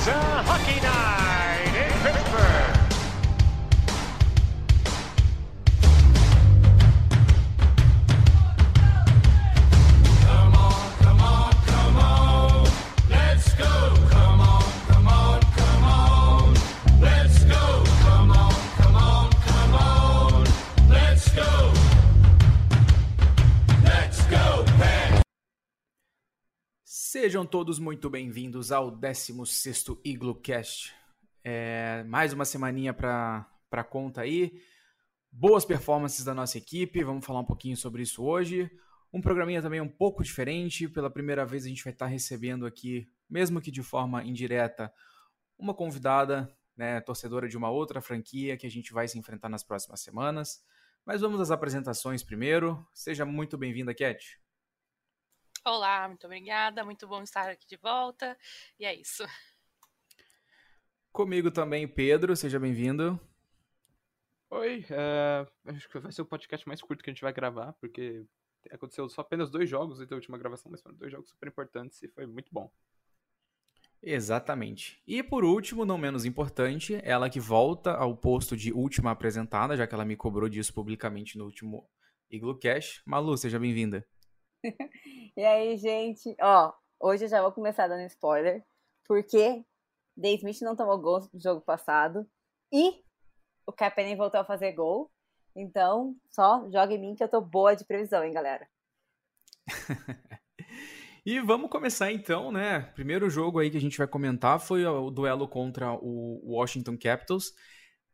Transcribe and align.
It's 0.00 0.08
a 0.08 0.12
hockey 0.12 0.80
night 0.80 1.09
Sejam 27.30 27.46
todos 27.46 27.78
muito 27.78 28.10
bem-vindos 28.10 28.72
ao 28.72 28.90
16º 28.90 30.00
IgloCast. 30.04 30.92
É, 31.44 32.02
mais 32.08 32.32
uma 32.32 32.44
semaninha 32.44 32.92
para 32.92 33.84
conta 33.88 34.22
aí. 34.22 34.60
Boas 35.30 35.64
performances 35.64 36.24
da 36.24 36.34
nossa 36.34 36.58
equipe, 36.58 37.04
vamos 37.04 37.24
falar 37.24 37.38
um 37.38 37.44
pouquinho 37.44 37.76
sobre 37.76 38.02
isso 38.02 38.24
hoje. 38.24 38.68
Um 39.12 39.20
programinha 39.20 39.62
também 39.62 39.80
um 39.80 39.88
pouco 39.88 40.24
diferente. 40.24 40.88
Pela 40.88 41.08
primeira 41.08 41.46
vez 41.46 41.64
a 41.64 41.68
gente 41.68 41.84
vai 41.84 41.92
estar 41.92 42.06
recebendo 42.06 42.66
aqui, 42.66 43.08
mesmo 43.28 43.60
que 43.60 43.70
de 43.70 43.80
forma 43.80 44.24
indireta, 44.24 44.92
uma 45.56 45.72
convidada, 45.72 46.52
né, 46.76 47.00
torcedora 47.00 47.48
de 47.48 47.56
uma 47.56 47.70
outra 47.70 48.00
franquia 48.00 48.56
que 48.56 48.66
a 48.66 48.70
gente 48.70 48.92
vai 48.92 49.06
se 49.06 49.16
enfrentar 49.16 49.48
nas 49.48 49.62
próximas 49.62 50.00
semanas. 50.00 50.64
Mas 51.06 51.20
vamos 51.20 51.40
às 51.40 51.52
apresentações 51.52 52.24
primeiro. 52.24 52.84
Seja 52.92 53.24
muito 53.24 53.56
bem-vinda, 53.56 53.94
Cat. 53.94 54.39
Olá, 55.62 56.08
muito 56.08 56.24
obrigada, 56.24 56.82
muito 56.84 57.06
bom 57.06 57.22
estar 57.22 57.50
aqui 57.50 57.66
de 57.66 57.76
volta. 57.76 58.36
E 58.78 58.86
é 58.86 58.94
isso. 58.94 59.24
Comigo 61.12 61.50
também, 61.50 61.86
Pedro, 61.86 62.34
seja 62.34 62.58
bem-vindo. 62.58 63.20
Oi, 64.48 64.86
é, 64.88 65.46
acho 65.66 65.88
que 65.88 65.98
vai 65.98 66.10
ser 66.10 66.22
o 66.22 66.26
podcast 66.26 66.66
mais 66.66 66.80
curto 66.80 67.04
que 67.04 67.10
a 67.10 67.12
gente 67.12 67.20
vai 67.22 67.32
gravar, 67.32 67.74
porque 67.74 68.24
aconteceu 68.70 69.06
só 69.10 69.20
apenas 69.20 69.50
dois 69.50 69.68
jogos 69.68 69.98
desde 69.98 70.14
a 70.14 70.16
última 70.16 70.38
gravação, 70.38 70.72
mas 70.72 70.80
foram 70.80 70.96
dois 70.96 71.12
jogos 71.12 71.28
super 71.28 71.48
importantes 71.48 72.02
e 72.02 72.08
foi 72.08 72.24
muito 72.26 72.48
bom. 72.50 72.72
Exatamente. 74.02 75.02
E 75.06 75.22
por 75.22 75.44
último, 75.44 75.84
não 75.84 75.98
menos 75.98 76.24
importante, 76.24 76.98
ela 77.02 77.28
que 77.28 77.38
volta 77.38 77.92
ao 77.92 78.16
posto 78.16 78.56
de 78.56 78.72
última 78.72 79.10
apresentada, 79.10 79.76
já 79.76 79.86
que 79.86 79.94
ela 79.94 80.06
me 80.06 80.16
cobrou 80.16 80.48
disso 80.48 80.72
publicamente 80.72 81.36
no 81.36 81.44
último 81.44 81.86
Iglu 82.30 82.58
Cash. 82.58 83.02
Malu, 83.04 83.36
seja 83.36 83.58
bem-vinda. 83.58 84.06
E 85.36 85.44
aí, 85.44 85.76
gente? 85.76 86.36
Ó, 86.40 86.72
hoje 86.98 87.24
eu 87.24 87.28
já 87.28 87.40
vou 87.40 87.52
começar 87.52 87.88
dando 87.88 88.06
spoiler, 88.06 88.64
porque 89.06 89.64
Day 90.16 90.36
Smith 90.36 90.60
não 90.62 90.76
tomou 90.76 90.98
gol 90.98 91.20
no 91.32 91.40
jogo 91.40 91.60
passado 91.60 92.28
e 92.72 93.02
o 93.66 93.72
Kaepernick 93.72 94.16
voltou 94.16 94.40
a 94.40 94.44
fazer 94.44 94.72
gol. 94.72 95.10
Então, 95.56 96.16
só 96.30 96.68
joga 96.70 96.94
em 96.94 96.98
mim 96.98 97.14
que 97.14 97.24
eu 97.24 97.28
tô 97.28 97.40
boa 97.40 97.74
de 97.74 97.84
previsão, 97.84 98.24
hein, 98.24 98.32
galera? 98.32 98.68
E 101.24 101.38
vamos 101.38 101.70
começar 101.70 102.10
então, 102.10 102.50
né? 102.50 102.80
Primeiro 102.94 103.28
jogo 103.28 103.58
aí 103.58 103.70
que 103.70 103.76
a 103.76 103.80
gente 103.80 103.98
vai 103.98 104.06
comentar 104.06 104.58
foi 104.58 104.86
o 104.86 105.10
duelo 105.10 105.46
contra 105.46 105.92
o 105.92 106.40
Washington 106.54 106.96
Capitals. 106.96 107.52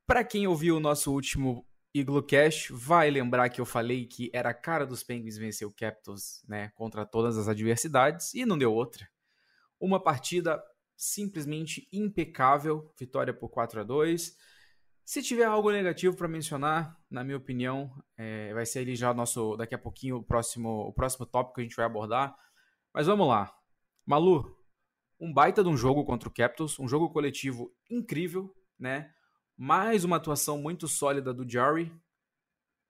Para 0.05 0.25
quem 0.25 0.49
ouviu 0.49 0.77
o 0.77 0.81
nosso 0.81 1.13
último 1.13 1.65
Iglo 2.01 2.23
Cash, 2.23 2.69
vai 2.71 3.11
lembrar 3.11 3.49
que 3.49 3.61
eu 3.61 3.67
falei 3.67 4.07
que 4.07 4.31
era 4.33 4.51
a 4.51 4.55
cara 4.55 4.87
dos 4.87 5.03
Penguins 5.03 5.37
vencer 5.37 5.67
o 5.67 5.73
Capitals, 5.73 6.43
né, 6.47 6.71
contra 6.75 7.07
todas 7.07 7.39
as 7.39 7.49
adversidades 7.49 8.35
e 8.35 8.45
não 8.45 8.59
deu 8.59 8.73
outra. 8.73 9.09
Uma 9.81 10.03
partida 10.03 10.63
simplesmente 10.97 11.89
impecável, 11.93 12.93
vitória 12.99 13.33
por 13.33 13.49
4 13.49 13.81
a 13.81 13.85
2. 13.85 14.37
Se 15.05 15.23
tiver 15.23 15.45
algo 15.45 15.71
negativo 15.71 16.17
para 16.17 16.27
mencionar, 16.27 16.99
na 17.11 17.23
minha 17.23 17.37
opinião, 17.37 17.93
é, 18.17 18.53
vai 18.53 18.67
ser 18.67 18.81
ali 18.81 18.97
já 18.97 19.15
nosso 19.15 19.57
daqui 19.57 19.75
a 19.75 19.79
pouquinho 19.79 20.17
o 20.17 20.23
próximo 20.23 20.69
o 20.89 20.93
próximo 20.93 21.25
tópico 21.27 21.57
que 21.57 21.61
a 21.61 21.65
gente 21.65 21.77
vai 21.77 21.87
abordar 21.87 22.37
mas 22.97 23.07
vamos 23.07 23.29
lá. 23.29 23.55
Malu, 24.07 24.57
um 25.21 25.31
baita 25.31 25.63
de 25.63 25.69
um 25.69 25.77
jogo 25.77 26.03
contra 26.03 26.31
o 26.31 26.33
Capitals, 26.33 26.81
um 26.81 26.89
jogo 26.89 27.11
coletivo 27.11 27.71
incrível, 27.91 28.57
né? 28.79 29.13
Mais 29.57 30.05
uma 30.05 30.17
atuação 30.17 30.59
muito 30.59 30.87
sólida 30.87 31.33
do 31.33 31.49
Jarry. 31.49 31.91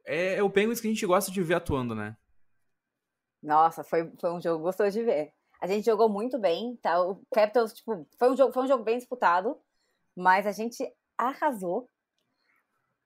É, 0.04 0.34
é, 0.34 0.43
o 0.43 0.50
Penguins 0.50 0.81
que 0.81 0.88
a 0.88 0.91
gente 0.91 1.06
gosta 1.06 1.31
de 1.31 1.41
ver 1.41 1.54
atuando, 1.54 1.94
né? 1.94 2.16
Nossa, 3.41 3.84
foi, 3.84 4.10
foi 4.21 4.32
um 4.32 4.41
jogo 4.41 4.65
gostoso 4.65 4.91
de 4.91 5.05
ver. 5.05 5.32
A 5.60 5.66
gente 5.69 5.84
jogou 5.84 6.09
muito 6.09 6.38
bem, 6.38 6.76
tá? 6.82 7.00
O 7.00 7.22
Capitals, 7.32 7.72
tipo, 7.72 8.06
foi 8.19 8.31
um 8.31 8.37
jogo, 8.37 8.53
foi 8.53 8.65
um 8.65 8.66
jogo 8.66 8.82
bem 8.82 8.99
disputado, 8.99 9.56
mas 10.16 10.44
a 10.44 10.50
gente 10.53 10.93
arrasou. 11.16 11.88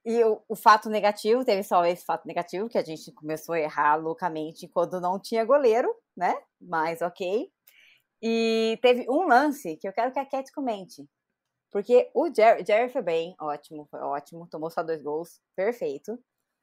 E 0.06 0.24
o, 0.24 0.42
o, 0.48 0.56
fato 0.56 0.88
negativo, 0.88 1.44
teve 1.44 1.62
só 1.62 1.84
esse 1.84 2.04
fato 2.06 2.26
negativo, 2.26 2.68
que 2.68 2.78
a 2.78 2.82
gente 2.82 3.12
começou 3.12 3.54
a 3.54 3.60
errar 3.60 3.96
loucamente 3.96 4.66
quando 4.66 4.98
não 4.98 5.20
tinha 5.20 5.44
goleiro, 5.44 5.94
né? 6.16 6.34
Mas 6.58 7.02
ok. 7.02 7.52
E 8.22 8.78
teve 8.80 9.06
um 9.10 9.26
lance 9.26 9.76
que 9.76 9.86
eu 9.86 9.92
quero 9.92 10.12
que 10.12 10.18
a 10.18 10.24
Cat 10.24 10.50
comente. 10.52 11.06
Porque 11.70 12.10
o 12.14 12.32
Jerry, 12.34 12.64
Jerry 12.66 12.92
foi 12.92 13.02
bem, 13.02 13.34
ótimo, 13.40 13.86
foi 13.90 14.00
ótimo, 14.00 14.48
tomou 14.48 14.70
só 14.70 14.82
dois 14.82 15.02
gols, 15.02 15.40
perfeito. 15.54 16.18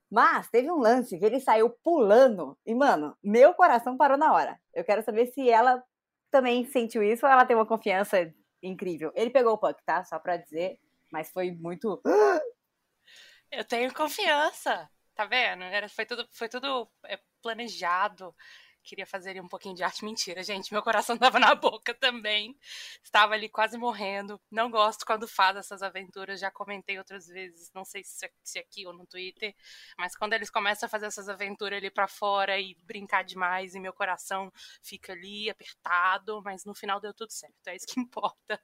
Mas 0.09 0.49
teve 0.49 0.71
um 0.71 0.79
lance 0.79 1.17
que 1.17 1.25
ele 1.25 1.39
saiu 1.39 1.69
pulando 1.69 2.57
e, 2.65 2.73
mano, 2.73 3.17
meu 3.23 3.53
coração 3.53 3.97
parou 3.97 4.17
na 4.17 4.33
hora. 4.33 4.59
Eu 4.73 4.83
quero 4.83 5.03
saber 5.03 5.27
se 5.27 5.49
ela 5.49 5.83
também 6.31 6.65
sentiu 6.65 7.03
isso 7.03 7.25
ou 7.25 7.31
ela 7.31 7.45
tem 7.45 7.55
uma 7.55 7.65
confiança 7.65 8.33
incrível. 8.61 9.11
Ele 9.15 9.29
pegou 9.29 9.53
o 9.53 9.57
puck, 9.57 9.81
tá? 9.85 10.03
Só 10.03 10.19
pra 10.19 10.37
dizer, 10.37 10.79
mas 11.11 11.29
foi 11.31 11.51
muito. 11.51 12.01
Eu 13.49 13.63
tenho 13.63 13.93
confiança, 13.93 14.89
tá 15.15 15.25
vendo? 15.25 15.63
Era, 15.63 15.87
foi 15.87 16.05
tudo, 16.05 16.27
foi 16.33 16.49
tudo 16.49 16.89
é, 17.05 17.17
planejado 17.41 18.35
queria 18.87 19.05
fazer 19.05 19.39
um 19.41 19.47
pouquinho 19.47 19.75
de 19.75 19.83
arte. 19.83 20.05
Mentira, 20.05 20.41
gente. 20.41 20.71
Meu 20.71 20.81
coração 20.81 21.15
estava 21.15 21.39
na 21.39 21.53
boca 21.53 21.93
também. 21.93 22.57
Estava 23.03 23.33
ali 23.33 23.49
quase 23.49 23.77
morrendo. 23.77 24.39
Não 24.49 24.71
gosto 24.71 25.05
quando 25.05 25.27
faz 25.27 25.57
essas 25.57 25.83
aventuras. 25.83 26.39
Já 26.39 26.49
comentei 26.49 26.97
outras 26.97 27.27
vezes, 27.27 27.69
não 27.73 27.83
sei 27.83 28.03
se, 28.03 28.29
se 28.43 28.59
aqui 28.59 28.87
ou 28.87 28.93
no 28.93 29.05
Twitter, 29.05 29.53
mas 29.97 30.15
quando 30.15 30.33
eles 30.33 30.49
começam 30.49 30.87
a 30.87 30.89
fazer 30.89 31.07
essas 31.07 31.27
aventuras 31.27 31.77
ali 31.77 31.91
para 31.91 32.07
fora 32.07 32.59
e 32.59 32.75
brincar 32.83 33.23
demais, 33.23 33.75
e 33.75 33.79
meu 33.79 33.93
coração 33.93 34.51
fica 34.81 35.11
ali 35.11 35.49
apertado, 35.49 36.41
mas 36.43 36.63
no 36.63 36.73
final 36.73 36.99
deu 36.99 37.13
tudo 37.13 37.31
certo. 37.31 37.67
É 37.67 37.75
isso 37.75 37.87
que 37.87 37.99
importa. 37.99 38.59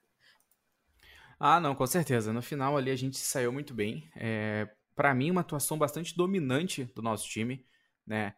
Ah, 1.40 1.60
não, 1.60 1.76
com 1.76 1.86
certeza. 1.86 2.32
No 2.32 2.42
final 2.42 2.78
ali 2.78 2.90
a 2.90 2.96
gente 2.96 3.18
saiu 3.18 3.52
muito 3.52 3.74
bem. 3.74 4.10
É, 4.16 4.70
para 4.96 5.14
mim, 5.14 5.32
uma 5.32 5.42
atuação 5.42 5.78
bastante 5.78 6.16
dominante 6.16 6.86
do 6.96 7.02
nosso 7.02 7.28
time, 7.28 7.66
né? 8.06 8.36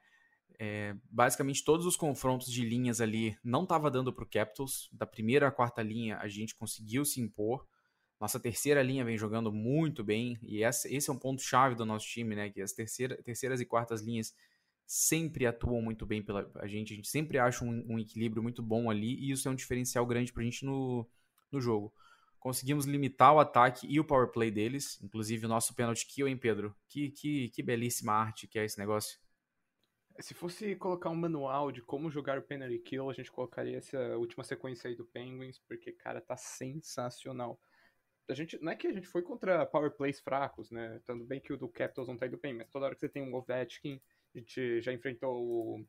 É, 0.57 0.95
basicamente 1.09 1.63
todos 1.63 1.85
os 1.85 1.97
confrontos 1.97 2.51
de 2.51 2.63
linhas 2.63 3.01
ali 3.01 3.37
não 3.43 3.63
estava 3.63 3.91
dando 3.91 4.13
para 4.13 4.23
o 4.23 4.29
Capitals. 4.29 4.89
Da 4.91 5.05
primeira 5.05 5.47
à 5.47 5.51
quarta 5.51 5.81
linha 5.81 6.17
a 6.17 6.27
gente 6.27 6.55
conseguiu 6.55 7.05
se 7.05 7.19
impor. 7.21 7.67
Nossa 8.19 8.39
terceira 8.39 8.81
linha 8.81 9.03
vem 9.03 9.17
jogando 9.17 9.51
muito 9.51 10.03
bem 10.03 10.37
e 10.41 10.63
esse 10.63 11.09
é 11.09 11.13
um 11.13 11.19
ponto 11.19 11.41
chave 11.41 11.75
do 11.75 11.85
nosso 11.85 12.07
time, 12.07 12.35
né? 12.35 12.49
Que 12.49 12.61
as 12.61 12.71
terceira, 12.71 13.21
terceiras 13.21 13.59
e 13.59 13.65
quartas 13.65 14.01
linhas 14.01 14.33
sempre 14.85 15.45
atuam 15.45 15.81
muito 15.81 16.05
bem 16.05 16.21
pela 16.21 16.49
a 16.55 16.67
gente. 16.67 16.93
A 16.93 16.95
gente 16.95 17.09
sempre 17.09 17.37
acha 17.37 17.65
um, 17.65 17.85
um 17.89 17.99
equilíbrio 17.99 18.41
muito 18.41 18.63
bom 18.63 18.89
ali 18.89 19.15
e 19.15 19.31
isso 19.31 19.47
é 19.47 19.51
um 19.51 19.55
diferencial 19.55 20.05
grande 20.05 20.31
para 20.31 20.41
a 20.41 20.45
gente 20.45 20.63
no, 20.63 21.07
no 21.51 21.59
jogo. 21.59 21.93
Conseguimos 22.39 22.85
limitar 22.85 23.33
o 23.33 23.39
ataque 23.39 23.87
e 23.89 23.99
o 23.99 24.05
power 24.05 24.31
play 24.31 24.51
deles, 24.51 25.01
inclusive 25.01 25.47
o 25.47 25.49
nosso 25.49 25.73
penalty 25.73 26.05
kill, 26.05 26.27
hein, 26.27 26.37
Pedro? 26.37 26.75
Que, 26.87 27.09
que, 27.09 27.49
que 27.49 27.63
belíssima 27.63 28.13
arte 28.13 28.47
que 28.47 28.59
é 28.59 28.63
esse 28.63 28.77
negócio. 28.77 29.17
Se 30.19 30.33
fosse 30.33 30.75
colocar 30.75 31.09
um 31.09 31.15
manual 31.15 31.71
de 31.71 31.81
como 31.81 32.09
jogar 32.09 32.37
o 32.37 32.41
Penalty 32.41 32.79
Kill, 32.79 33.09
a 33.09 33.13
gente 33.13 33.31
colocaria 33.31 33.77
essa 33.77 34.17
última 34.17 34.43
sequência 34.43 34.89
aí 34.89 34.95
do 34.95 35.05
Penguins, 35.05 35.59
porque, 35.59 35.91
cara, 35.91 36.21
tá 36.21 36.37
sensacional. 36.37 37.59
A 38.27 38.33
gente, 38.33 38.57
não 38.61 38.71
é 38.71 38.75
que 38.75 38.87
a 38.87 38.93
gente 38.93 39.07
foi 39.07 39.21
contra 39.21 39.65
power 39.65 39.91
plays 39.91 40.19
fracos, 40.19 40.71
né? 40.71 41.01
Tanto 41.05 41.25
bem 41.25 41.39
que 41.39 41.53
o 41.53 41.57
do 41.57 41.67
Capitals 41.67 42.07
não 42.07 42.17
tá 42.17 42.27
indo 42.27 42.37
bem, 42.37 42.53
mas 42.53 42.69
toda 42.69 42.85
hora 42.85 42.95
que 42.95 43.01
você 43.01 43.09
tem 43.09 43.21
um 43.21 43.35
Ovechkin, 43.35 44.01
a 44.33 44.37
gente 44.37 44.81
já 44.81 44.93
enfrentou 44.93 45.35
o 45.35 45.85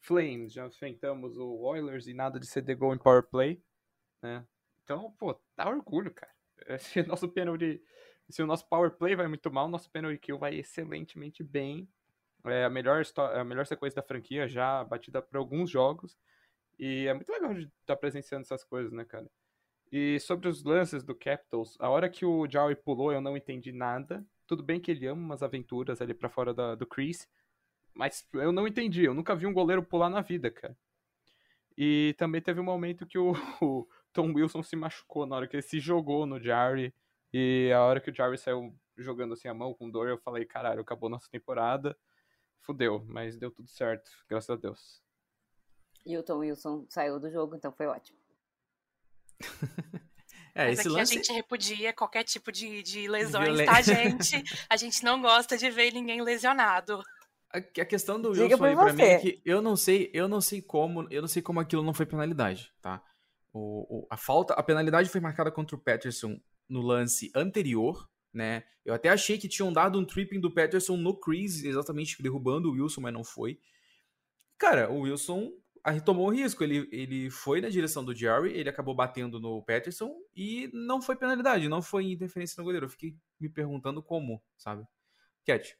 Flames, 0.00 0.52
já 0.52 0.66
enfrentamos 0.66 1.36
o 1.36 1.58
Oilers 1.58 2.06
e 2.06 2.14
nada 2.14 2.38
de 2.38 2.46
ceder 2.46 2.78
gol 2.78 2.94
em 2.94 2.98
power 2.98 3.24
play, 3.24 3.60
né? 4.22 4.46
Então, 4.84 5.12
pô, 5.18 5.38
dá 5.56 5.68
orgulho, 5.68 6.14
cara. 6.14 6.32
Se 6.78 7.00
o 7.00 7.06
nosso 7.06 7.28
penalty, 7.28 7.82
se 8.30 8.42
o 8.42 8.46
nosso 8.46 8.66
power 8.68 8.92
play 8.92 9.14
vai 9.14 9.28
muito 9.28 9.52
mal, 9.52 9.66
o 9.66 9.70
nosso 9.70 9.90
penalty 9.90 10.18
kill 10.18 10.38
vai 10.38 10.54
excelentemente 10.54 11.44
bem 11.44 11.88
é 12.48 12.64
a 12.64 12.70
melhor, 12.70 13.02
a 13.34 13.44
melhor 13.44 13.66
sequência 13.66 14.00
da 14.00 14.06
franquia, 14.06 14.48
já 14.48 14.84
batida 14.84 15.22
por 15.22 15.36
alguns 15.36 15.70
jogos. 15.70 16.16
E 16.78 17.06
é 17.06 17.14
muito 17.14 17.30
legal 17.30 17.54
de 17.54 17.62
estar 17.62 17.72
tá 17.86 17.96
presenciando 17.96 18.42
essas 18.42 18.64
coisas, 18.64 18.92
né, 18.92 19.04
cara? 19.04 19.28
E 19.90 20.18
sobre 20.20 20.48
os 20.48 20.64
lances 20.64 21.04
do 21.04 21.14
Capitals, 21.14 21.76
a 21.80 21.88
hora 21.88 22.08
que 22.08 22.24
o 22.24 22.48
Joey 22.50 22.74
pulou, 22.76 23.12
eu 23.12 23.20
não 23.20 23.36
entendi 23.36 23.72
nada. 23.72 24.24
Tudo 24.46 24.62
bem 24.62 24.80
que 24.80 24.90
ele 24.90 25.06
ama 25.06 25.22
umas 25.22 25.42
aventuras 25.42 26.00
ali 26.02 26.12
para 26.14 26.28
fora 26.28 26.52
da, 26.52 26.74
do 26.74 26.86
Chris, 26.86 27.28
mas 27.94 28.28
eu 28.34 28.52
não 28.52 28.66
entendi. 28.66 29.04
Eu 29.04 29.14
nunca 29.14 29.34
vi 29.34 29.46
um 29.46 29.52
goleiro 29.52 29.82
pular 29.82 30.10
na 30.10 30.20
vida, 30.20 30.50
cara. 30.50 30.76
E 31.76 32.14
também 32.18 32.40
teve 32.40 32.60
um 32.60 32.64
momento 32.64 33.06
que 33.06 33.18
o, 33.18 33.32
o 33.62 33.88
Tom 34.12 34.32
Wilson 34.34 34.62
se 34.62 34.76
machucou 34.76 35.26
na 35.26 35.36
hora 35.36 35.46
que 35.46 35.56
ele 35.56 35.62
se 35.62 35.78
jogou 35.78 36.26
no 36.26 36.40
Jarry. 36.40 36.94
E 37.32 37.70
a 37.72 37.82
hora 37.82 38.00
que 38.00 38.10
o 38.10 38.14
Jarry 38.14 38.38
saiu 38.38 38.74
jogando 38.96 39.34
assim 39.34 39.48
a 39.48 39.54
mão 39.54 39.74
com 39.74 39.90
dor, 39.90 40.08
eu 40.08 40.18
falei, 40.18 40.44
caralho, 40.44 40.80
acabou 40.80 41.08
nossa 41.08 41.28
temporada. 41.30 41.96
Fudeu, 42.66 43.04
mas 43.06 43.38
deu 43.38 43.48
tudo 43.48 43.68
certo, 43.68 44.10
graças 44.28 44.50
a 44.50 44.56
Deus. 44.56 45.00
E 46.04 46.18
o 46.18 46.22
Tom 46.22 46.38
Wilson 46.38 46.84
saiu 46.88 47.20
do 47.20 47.30
jogo, 47.30 47.54
então 47.54 47.72
foi 47.72 47.86
ótimo. 47.86 48.18
é, 50.52 50.66
Mas 50.66 50.78
esse 50.80 50.88
aqui 50.88 50.88
lance... 50.88 51.12
a 51.12 51.16
gente 51.16 51.32
repudia 51.32 51.92
qualquer 51.92 52.24
tipo 52.24 52.50
de, 52.50 52.82
de 52.82 53.06
lesões, 53.06 53.46
Violência. 53.46 53.72
tá, 53.72 53.80
gente? 53.82 54.42
A 54.68 54.76
gente 54.76 55.04
não 55.04 55.22
gosta 55.22 55.56
de 55.56 55.70
ver 55.70 55.92
ninguém 55.92 56.20
lesionado. 56.20 57.00
A, 57.52 57.58
a 57.58 57.84
questão 57.84 58.20
do 58.20 58.32
Diga 58.32 58.54
Wilson 58.54 58.64
aí 58.64 58.74
pra 58.74 58.92
mim 58.92 59.02
é 59.02 59.18
que 59.20 59.40
eu 59.44 59.62
não 59.62 59.76
sei, 59.76 60.10
eu 60.12 60.26
não 60.26 60.40
sei 60.40 60.60
como, 60.60 61.06
eu 61.08 61.20
não 61.20 61.28
sei 61.28 61.40
como 61.40 61.60
aquilo 61.60 61.84
não 61.84 61.94
foi 61.94 62.04
penalidade, 62.04 62.72
tá? 62.82 63.00
O, 63.52 64.00
o, 64.00 64.06
a 64.10 64.16
falta, 64.16 64.54
a 64.54 64.62
penalidade 64.62 65.08
foi 65.08 65.20
marcada 65.20 65.52
contra 65.52 65.76
o 65.76 65.80
Patterson 65.80 66.40
no 66.68 66.80
lance 66.80 67.30
anterior, 67.34 68.08
né? 68.32 68.64
Eu 68.84 68.94
até 68.94 69.08
achei 69.08 69.38
que 69.38 69.48
tinham 69.48 69.72
dado 69.72 69.98
um 69.98 70.04
tripping 70.04 70.40
do 70.40 70.52
Patterson 70.52 70.96
no 70.96 71.18
crease, 71.18 71.66
exatamente 71.66 72.22
derrubando 72.22 72.68
o 72.68 72.72
Wilson, 72.72 73.00
mas 73.00 73.12
não 73.12 73.24
foi. 73.24 73.58
Cara, 74.58 74.90
o 74.90 75.00
Wilson 75.00 75.52
tomou 76.04 76.26
o 76.26 76.30
risco. 76.30 76.62
Ele, 76.64 76.88
ele 76.90 77.30
foi 77.30 77.60
na 77.60 77.68
direção 77.68 78.04
do 78.04 78.14
Jerry, 78.14 78.52
ele 78.52 78.68
acabou 78.68 78.94
batendo 78.94 79.38
no 79.38 79.62
Patterson 79.62 80.12
e 80.34 80.68
não 80.72 81.00
foi 81.00 81.16
penalidade, 81.16 81.68
não 81.68 81.82
foi 81.82 82.04
interferência 82.04 82.54
no 82.58 82.64
goleiro. 82.64 82.86
Eu 82.86 82.90
fiquei 82.90 83.16
me 83.38 83.48
perguntando 83.48 84.02
como, 84.02 84.42
sabe? 84.56 84.84
Cat. 85.44 85.76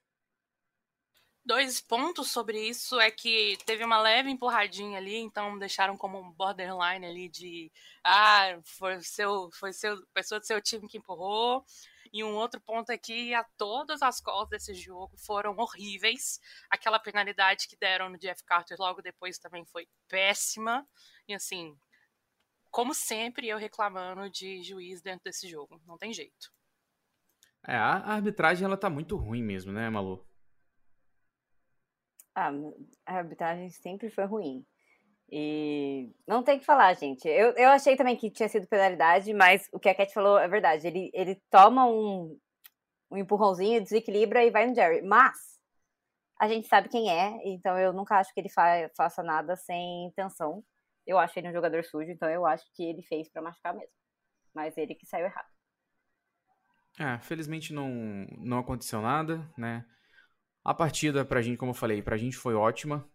Dois 1.44 1.80
pontos 1.80 2.28
sobre 2.28 2.60
isso 2.60 2.98
é 2.98 3.08
que 3.08 3.56
teve 3.64 3.84
uma 3.84 4.00
leve 4.00 4.28
empurradinha 4.28 4.98
ali, 4.98 5.16
então 5.16 5.56
deixaram 5.56 5.96
como 5.96 6.18
um 6.18 6.32
borderline 6.32 7.06
ali 7.06 7.28
de 7.28 7.70
ah, 8.02 8.58
foi 8.64 9.00
seu, 9.00 9.48
foi 9.52 9.72
seu 9.72 9.96
pessoa 10.12 10.40
do 10.40 10.46
seu 10.46 10.60
time 10.60 10.88
que 10.88 10.98
empurrou. 10.98 11.64
E 12.12 12.22
um 12.24 12.34
outro 12.34 12.60
ponto 12.60 12.90
é 12.90 12.98
que 12.98 13.34
a 13.34 13.44
todas 13.56 14.02
as 14.02 14.20
calls 14.20 14.48
desse 14.48 14.74
jogo 14.74 15.16
foram 15.16 15.56
horríveis. 15.56 16.40
Aquela 16.70 16.98
penalidade 16.98 17.68
que 17.68 17.76
deram 17.76 18.08
no 18.08 18.18
Jeff 18.18 18.42
Carter 18.44 18.76
logo 18.78 19.02
depois 19.02 19.38
também 19.38 19.64
foi 19.64 19.88
péssima. 20.08 20.86
E 21.28 21.34
assim, 21.34 21.76
como 22.70 22.92
sempre, 22.94 23.48
eu 23.48 23.58
reclamando 23.58 24.28
de 24.30 24.62
juiz 24.62 25.00
dentro 25.00 25.24
desse 25.24 25.48
jogo. 25.48 25.80
Não 25.86 25.96
tem 25.96 26.12
jeito. 26.12 26.52
É, 27.66 27.74
a 27.74 28.14
arbitragem 28.14 28.64
ela 28.64 28.76
tá 28.76 28.88
muito 28.88 29.16
ruim 29.16 29.42
mesmo, 29.42 29.72
né, 29.72 29.90
Malu? 29.90 30.24
Ah, 32.34 32.50
a 33.06 33.14
arbitragem 33.14 33.70
sempre 33.70 34.10
foi 34.10 34.24
ruim. 34.24 34.64
E 35.30 36.14
não 36.26 36.42
tem 36.42 36.58
que 36.58 36.64
falar, 36.64 36.94
gente. 36.94 37.26
Eu, 37.28 37.52
eu 37.52 37.70
achei 37.70 37.96
também 37.96 38.16
que 38.16 38.30
tinha 38.30 38.48
sido 38.48 38.66
penalidade, 38.66 39.32
mas 39.34 39.68
o 39.72 39.78
que 39.78 39.88
a 39.88 39.94
Cat 39.94 40.12
falou 40.14 40.38
é 40.38 40.46
verdade. 40.46 40.86
Ele, 40.86 41.10
ele 41.12 41.34
toma 41.50 41.84
um, 41.86 42.38
um 43.10 43.16
empurrãozinho, 43.16 43.82
desequilibra 43.82 44.44
e 44.44 44.50
vai 44.50 44.66
no 44.66 44.74
Jerry. 44.74 45.02
Mas 45.02 45.36
a 46.38 46.48
gente 46.48 46.68
sabe 46.68 46.88
quem 46.88 47.10
é, 47.10 47.40
então 47.44 47.78
eu 47.78 47.92
nunca 47.92 48.18
acho 48.18 48.32
que 48.32 48.40
ele 48.40 48.48
fa 48.48 48.88
faça 48.96 49.22
nada 49.22 49.56
sem 49.56 50.06
intenção. 50.06 50.62
Eu 51.06 51.18
acho 51.18 51.38
ele 51.38 51.48
um 51.48 51.52
jogador 51.52 51.84
sujo, 51.84 52.10
então 52.10 52.28
eu 52.28 52.44
acho 52.46 52.64
que 52.74 52.84
ele 52.84 53.02
fez 53.02 53.28
para 53.28 53.42
machucar 53.42 53.74
mesmo. 53.74 53.92
Mas 54.54 54.76
ele 54.76 54.94
que 54.94 55.06
saiu 55.06 55.26
errado. 55.26 55.48
É, 56.98 57.18
felizmente 57.18 57.72
não, 57.72 57.90
não 58.38 58.58
aconteceu 58.58 59.00
nada, 59.02 59.48
né? 59.56 59.84
A 60.64 60.74
partida 60.74 61.24
pra 61.24 61.42
gente, 61.42 61.58
como 61.58 61.70
eu 61.70 61.74
falei, 61.74 62.02
pra 62.02 62.16
gente 62.16 62.36
foi 62.36 62.54
ótima. 62.54 63.08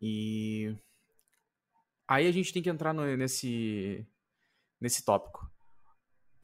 E 0.00 0.76
Aí 2.06 2.26
a 2.26 2.32
gente 2.32 2.52
tem 2.52 2.62
que 2.62 2.70
entrar 2.70 2.92
no, 2.92 3.16
nesse, 3.16 4.06
nesse 4.80 5.04
tópico. 5.04 5.50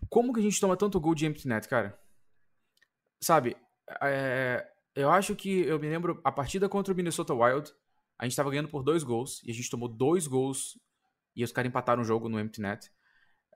Como 0.09 0.33
que 0.33 0.41
a 0.41 0.43
gente 0.43 0.61
toma 0.61 0.77
tanto 0.77 1.01
gol 1.01 1.15
de 1.15 1.27
empty 1.27 1.47
net, 1.47 1.69
cara? 1.69 1.99
Sabe, 3.23 3.57
é, 4.03 4.67
eu 4.95 5.11
acho 5.11 5.37
que 5.37 5.61
eu 5.61 5.79
me 5.79 5.89
lembro 5.89 6.21
a 6.25 6.33
partida 6.33 6.69
contra 6.69 6.93
o 6.93 6.97
Minnesota 6.97 7.35
Wild, 7.35 7.73
a 8.19 8.25
gente 8.25 8.37
tava 8.37 8.51
ganhando 8.51 8.69
por 8.69 8.83
dois 8.83 9.03
gols 9.03 9.43
e 9.45 9.51
a 9.51 9.55
gente 9.55 9.71
tomou 9.71 9.89
dois 9.89 10.27
gols 10.27 10.79
e 11.35 11.45
os 11.45 11.53
caras 11.53 11.69
empataram 11.69 12.03
o 12.03 12.05
jogo 12.05 12.29
no 12.29 12.41
empty 12.41 12.61
net. 12.61 12.91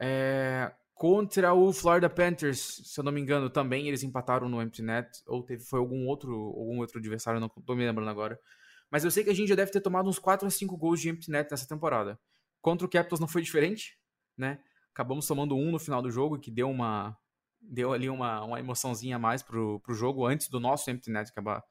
É, 0.00 0.72
contra 0.94 1.52
o 1.52 1.72
Florida 1.72 2.08
Panthers, 2.08 2.82
se 2.84 2.98
eu 2.98 3.04
não 3.04 3.12
me 3.12 3.20
engano, 3.20 3.50
também 3.50 3.88
eles 3.88 4.02
empataram 4.02 4.48
no 4.48 4.62
empty 4.62 4.82
net 4.82 5.08
ou 5.26 5.42
teve 5.42 5.64
foi 5.64 5.78
algum 5.78 6.06
outro 6.06 6.32
algum 6.32 6.78
outro 6.78 6.98
adversário, 6.98 7.40
não 7.40 7.48
tô 7.48 7.74
me 7.74 7.84
lembrando 7.84 8.10
agora. 8.10 8.38
Mas 8.90 9.04
eu 9.04 9.10
sei 9.10 9.24
que 9.24 9.30
a 9.30 9.34
gente 9.34 9.48
já 9.48 9.54
deve 9.54 9.70
ter 9.70 9.80
tomado 9.80 10.08
uns 10.08 10.18
4 10.18 10.46
a 10.46 10.50
5 10.50 10.76
gols 10.76 11.00
de 11.00 11.08
empty 11.08 11.30
net 11.30 11.50
nessa 11.50 11.66
temporada. 11.66 12.18
Contra 12.60 12.86
o 12.86 12.90
Capitals 12.90 13.20
não 13.20 13.28
foi 13.28 13.42
diferente, 13.42 13.98
né? 14.36 14.62
Acabamos 14.92 15.26
tomando 15.26 15.56
um 15.56 15.70
no 15.70 15.78
final 15.78 16.00
do 16.00 16.10
jogo, 16.10 16.38
que 16.38 16.50
deu 16.50 16.70
uma 16.70 17.16
deu 17.60 17.92
ali 17.92 18.10
uma, 18.10 18.44
uma 18.44 18.60
emoçãozinha 18.60 19.16
a 19.16 19.18
mais 19.18 19.42
pro, 19.42 19.80
pro 19.80 19.94
jogo 19.94 20.26
antes 20.26 20.48
do 20.48 20.60
nosso 20.60 20.90
empty 20.90 21.10
net 21.10 21.30
acabar 21.30 21.64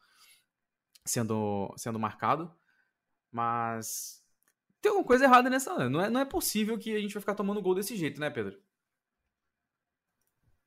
sendo, 1.06 1.74
sendo 1.78 2.00
marcado. 2.00 2.54
Mas 3.32 4.24
tem 4.82 4.90
alguma 4.90 5.08
coisa 5.08 5.26
errada 5.26 5.50
nessa. 5.50 5.90
Não 5.90 6.02
é, 6.02 6.10
não 6.10 6.20
é 6.20 6.26
possível 6.26 6.78
que 6.78 6.96
a 6.96 7.00
gente 7.00 7.14
vai 7.14 7.22
ficar 7.22 7.36
tomando 7.36 7.62
gol 7.62 7.76
desse 7.76 7.96
jeito, 7.96 8.20
né, 8.20 8.30
Pedro? 8.30 8.62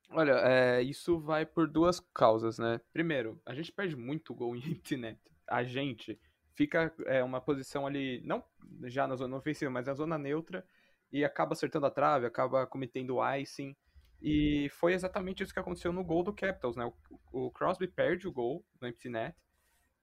Olha, 0.09 0.33
é, 0.43 0.81
isso 0.81 1.19
vai 1.19 1.45
por 1.45 1.67
duas 1.67 1.99
causas, 1.99 2.57
né? 2.57 2.79
Primeiro, 2.93 3.41
a 3.45 3.53
gente 3.53 3.71
perde 3.71 3.95
muito 3.95 4.33
gol 4.33 4.55
em 4.55 4.59
empty 4.71 4.97
net. 4.97 5.19
A 5.47 5.63
gente, 5.63 6.19
fica 6.57 6.91
é, 7.05 7.23
uma 7.23 7.39
posição 7.39 7.85
ali, 7.85 8.19
não 8.25 8.43
já 8.85 9.07
na 9.07 9.15
zona 9.15 9.37
ofensiva, 9.37 9.69
mas 9.69 9.85
na 9.85 9.93
zona 9.93 10.17
neutra, 10.17 10.65
e 11.11 11.23
acaba 11.23 11.53
acertando 11.53 11.85
a 11.85 11.91
trave, 11.91 12.25
acaba 12.25 12.65
cometendo 12.65 13.19
icing. 13.37 13.77
E 14.19 14.67
foi 14.71 14.93
exatamente 14.93 15.43
isso 15.43 15.53
que 15.53 15.59
aconteceu 15.59 15.93
no 15.93 16.03
gol 16.03 16.23
do 16.23 16.33
Capitals, 16.33 16.75
né? 16.75 16.91
O, 17.31 17.45
o 17.45 17.51
Crosby 17.51 17.87
perde 17.87 18.27
o 18.27 18.31
gol 18.31 18.65
no 18.81 18.87
empty 18.87 19.07
net, 19.07 19.37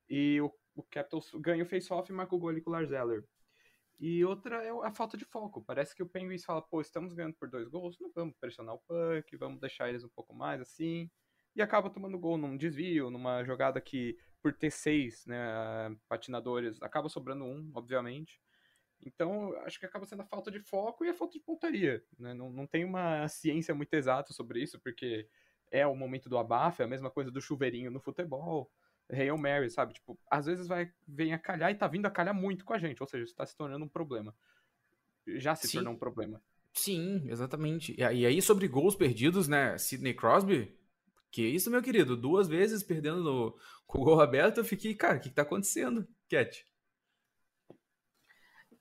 e 0.08 0.40
o, 0.40 0.52
o 0.76 0.82
Capitals 0.84 1.32
ganha 1.40 1.64
o 1.64 1.66
face-off 1.66 2.10
e 2.10 2.14
marca 2.14 2.34
o 2.34 2.38
gol 2.38 2.50
ali 2.50 2.60
com 2.60 2.70
o 2.70 2.72
Lars 2.72 2.92
Eller. 2.92 3.24
E 3.98 4.24
outra 4.24 4.62
é 4.62 4.70
a 4.70 4.90
falta 4.92 5.16
de 5.16 5.24
foco. 5.24 5.62
Parece 5.62 5.94
que 5.94 6.02
o 6.02 6.08
Penguins 6.08 6.44
fala, 6.44 6.62
pô, 6.62 6.80
estamos 6.80 7.12
ganhando 7.12 7.34
por 7.34 7.48
dois 7.48 7.68
gols, 7.68 7.98
não 8.00 8.10
vamos 8.14 8.36
pressionar 8.36 8.74
o 8.74 8.78
puck, 8.78 9.36
vamos 9.36 9.60
deixar 9.60 9.88
eles 9.88 10.04
um 10.04 10.08
pouco 10.08 10.34
mais 10.34 10.60
assim. 10.60 11.10
E 11.56 11.62
acaba 11.62 11.90
tomando 11.90 12.18
gol 12.18 12.36
num 12.36 12.56
desvio, 12.56 13.10
numa 13.10 13.44
jogada 13.44 13.80
que 13.80 14.16
por 14.44 14.52
ter 14.52 14.70
seis 14.70 15.24
né, 15.24 15.96
patinadores, 16.06 16.76
acaba 16.82 17.08
sobrando 17.08 17.46
um, 17.46 17.70
obviamente. 17.74 18.38
Então, 19.02 19.56
acho 19.62 19.80
que 19.80 19.86
acaba 19.86 20.04
sendo 20.04 20.20
a 20.20 20.26
falta 20.26 20.50
de 20.50 20.60
foco 20.60 21.02
e 21.02 21.08
a 21.08 21.14
falta 21.14 21.32
de 21.32 21.40
pontaria. 21.40 22.04
Né? 22.18 22.34
Não, 22.34 22.50
não 22.50 22.66
tem 22.66 22.84
uma 22.84 23.26
ciência 23.26 23.74
muito 23.74 23.94
exata 23.94 24.34
sobre 24.34 24.62
isso, 24.62 24.78
porque 24.78 25.26
é 25.70 25.86
o 25.86 25.96
momento 25.96 26.28
do 26.28 26.36
abafo, 26.36 26.82
é 26.82 26.84
a 26.84 26.88
mesma 26.88 27.10
coisa 27.10 27.30
do 27.30 27.40
chuveirinho 27.40 27.90
no 27.90 27.98
futebol. 27.98 28.70
Hail 29.10 29.38
Mary, 29.38 29.70
sabe? 29.70 29.94
Tipo, 29.94 30.18
às 30.30 30.44
vezes 30.44 30.66
vai, 30.66 30.92
vem 31.08 31.32
a 31.32 31.38
calhar 31.38 31.70
e 31.70 31.74
tá 31.74 31.86
vindo 31.86 32.04
a 32.04 32.10
calhar 32.10 32.34
muito 32.34 32.66
com 32.66 32.74
a 32.74 32.78
gente, 32.78 33.02
ou 33.02 33.08
seja, 33.08 33.24
isso 33.24 33.34
tá 33.34 33.46
se 33.46 33.56
tornando 33.56 33.86
um 33.86 33.88
problema. 33.88 34.36
Já 35.26 35.54
se 35.54 35.68
Sim. 35.68 35.78
tornou 35.78 35.94
um 35.94 35.98
problema. 35.98 36.42
Sim, 36.74 37.22
exatamente. 37.30 37.94
E 37.98 38.04
aí, 38.04 38.42
sobre 38.42 38.68
gols 38.68 38.94
perdidos, 38.94 39.48
né? 39.48 39.78
Sidney 39.78 40.12
Crosby, 40.12 40.76
que 41.34 41.42
isso, 41.42 41.68
meu 41.68 41.82
querido, 41.82 42.16
duas 42.16 42.46
vezes 42.46 42.84
perdendo 42.84 43.24
no, 43.24 43.58
com 43.88 44.00
o 44.00 44.04
gol 44.04 44.20
aberto, 44.20 44.58
eu 44.58 44.64
fiquei, 44.64 44.94
cara, 44.94 45.16
o 45.16 45.20
que, 45.20 45.30
que 45.30 45.34
tá 45.34 45.42
acontecendo, 45.42 46.06
Cat? 46.30 46.64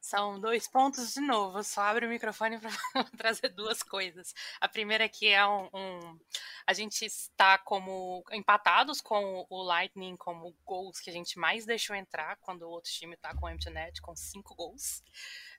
São 0.04 0.38
dois 0.38 0.68
pontos 0.68 1.14
de 1.14 1.22
novo. 1.22 1.64
Só 1.64 1.80
abre 1.80 2.06
o 2.06 2.10
microfone 2.10 2.60
para 2.60 2.70
trazer 3.18 3.48
duas 3.48 3.82
coisas. 3.82 4.36
A 4.60 4.68
primeira 4.68 5.06
é 5.06 5.08
que 5.08 5.30
é 5.30 5.48
um, 5.48 5.70
um, 5.74 6.20
a 6.68 6.74
gente 6.74 7.06
está 7.06 7.58
como 7.58 8.22
empatados 8.34 9.00
com 9.00 9.48
o 9.50 9.64
Lightning 9.64 10.18
como 10.18 10.54
gols 10.66 11.00
que 11.00 11.10
a 11.10 11.14
gente 11.14 11.40
mais 11.40 11.66
deixou 11.66 11.96
entrar 11.96 12.36
quando 12.42 12.64
o 12.64 12.70
outro 12.70 12.92
time 12.92 13.14
está 13.14 13.34
com 13.34 13.46
o 13.46 13.50
empty 13.50 13.70
net 13.70 14.02
com 14.02 14.14
cinco 14.14 14.54
gols 14.54 15.02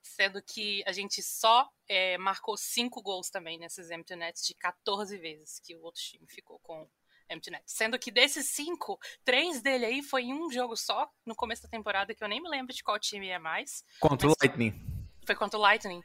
sendo 0.03 0.43
que 0.43 0.85
a 0.87 0.93
gente 0.93 1.23
só 1.23 1.67
é, 1.89 2.19
marcou 2.19 2.55
cinco 2.59 3.01
gols 3.01 3.31
também 3.31 3.59
nesses 3.59 3.91
empty 3.91 4.15
nets 4.15 4.47
de 4.47 4.53
14 4.55 5.17
vezes 5.17 5.59
que 5.59 5.75
o 5.75 5.83
outro 5.83 6.03
time 6.03 6.27
ficou 6.29 6.59
com 6.59 6.87
empty 7.31 7.51
net. 7.51 7.65
Sendo 7.67 7.99
que 7.99 8.11
desses 8.11 8.51
cinco, 8.51 8.99
três 9.25 9.63
dele 9.63 9.87
aí 9.87 10.03
foi 10.03 10.25
em 10.25 10.35
um 10.35 10.51
jogo 10.51 10.77
só, 10.77 11.11
no 11.25 11.35
começo 11.35 11.63
da 11.63 11.69
temporada, 11.69 12.15
que 12.15 12.23
eu 12.23 12.29
nem 12.29 12.43
me 12.43 12.49
lembro 12.49 12.75
de 12.75 12.83
qual 12.83 12.99
time 12.99 13.29
é 13.29 13.39
mais. 13.39 13.85
Contra 14.01 14.29
o 14.29 14.35
Lightning. 14.41 14.73
Foi 15.27 15.35
contra 15.35 15.59
o 15.59 15.63
Lightning. 15.63 16.03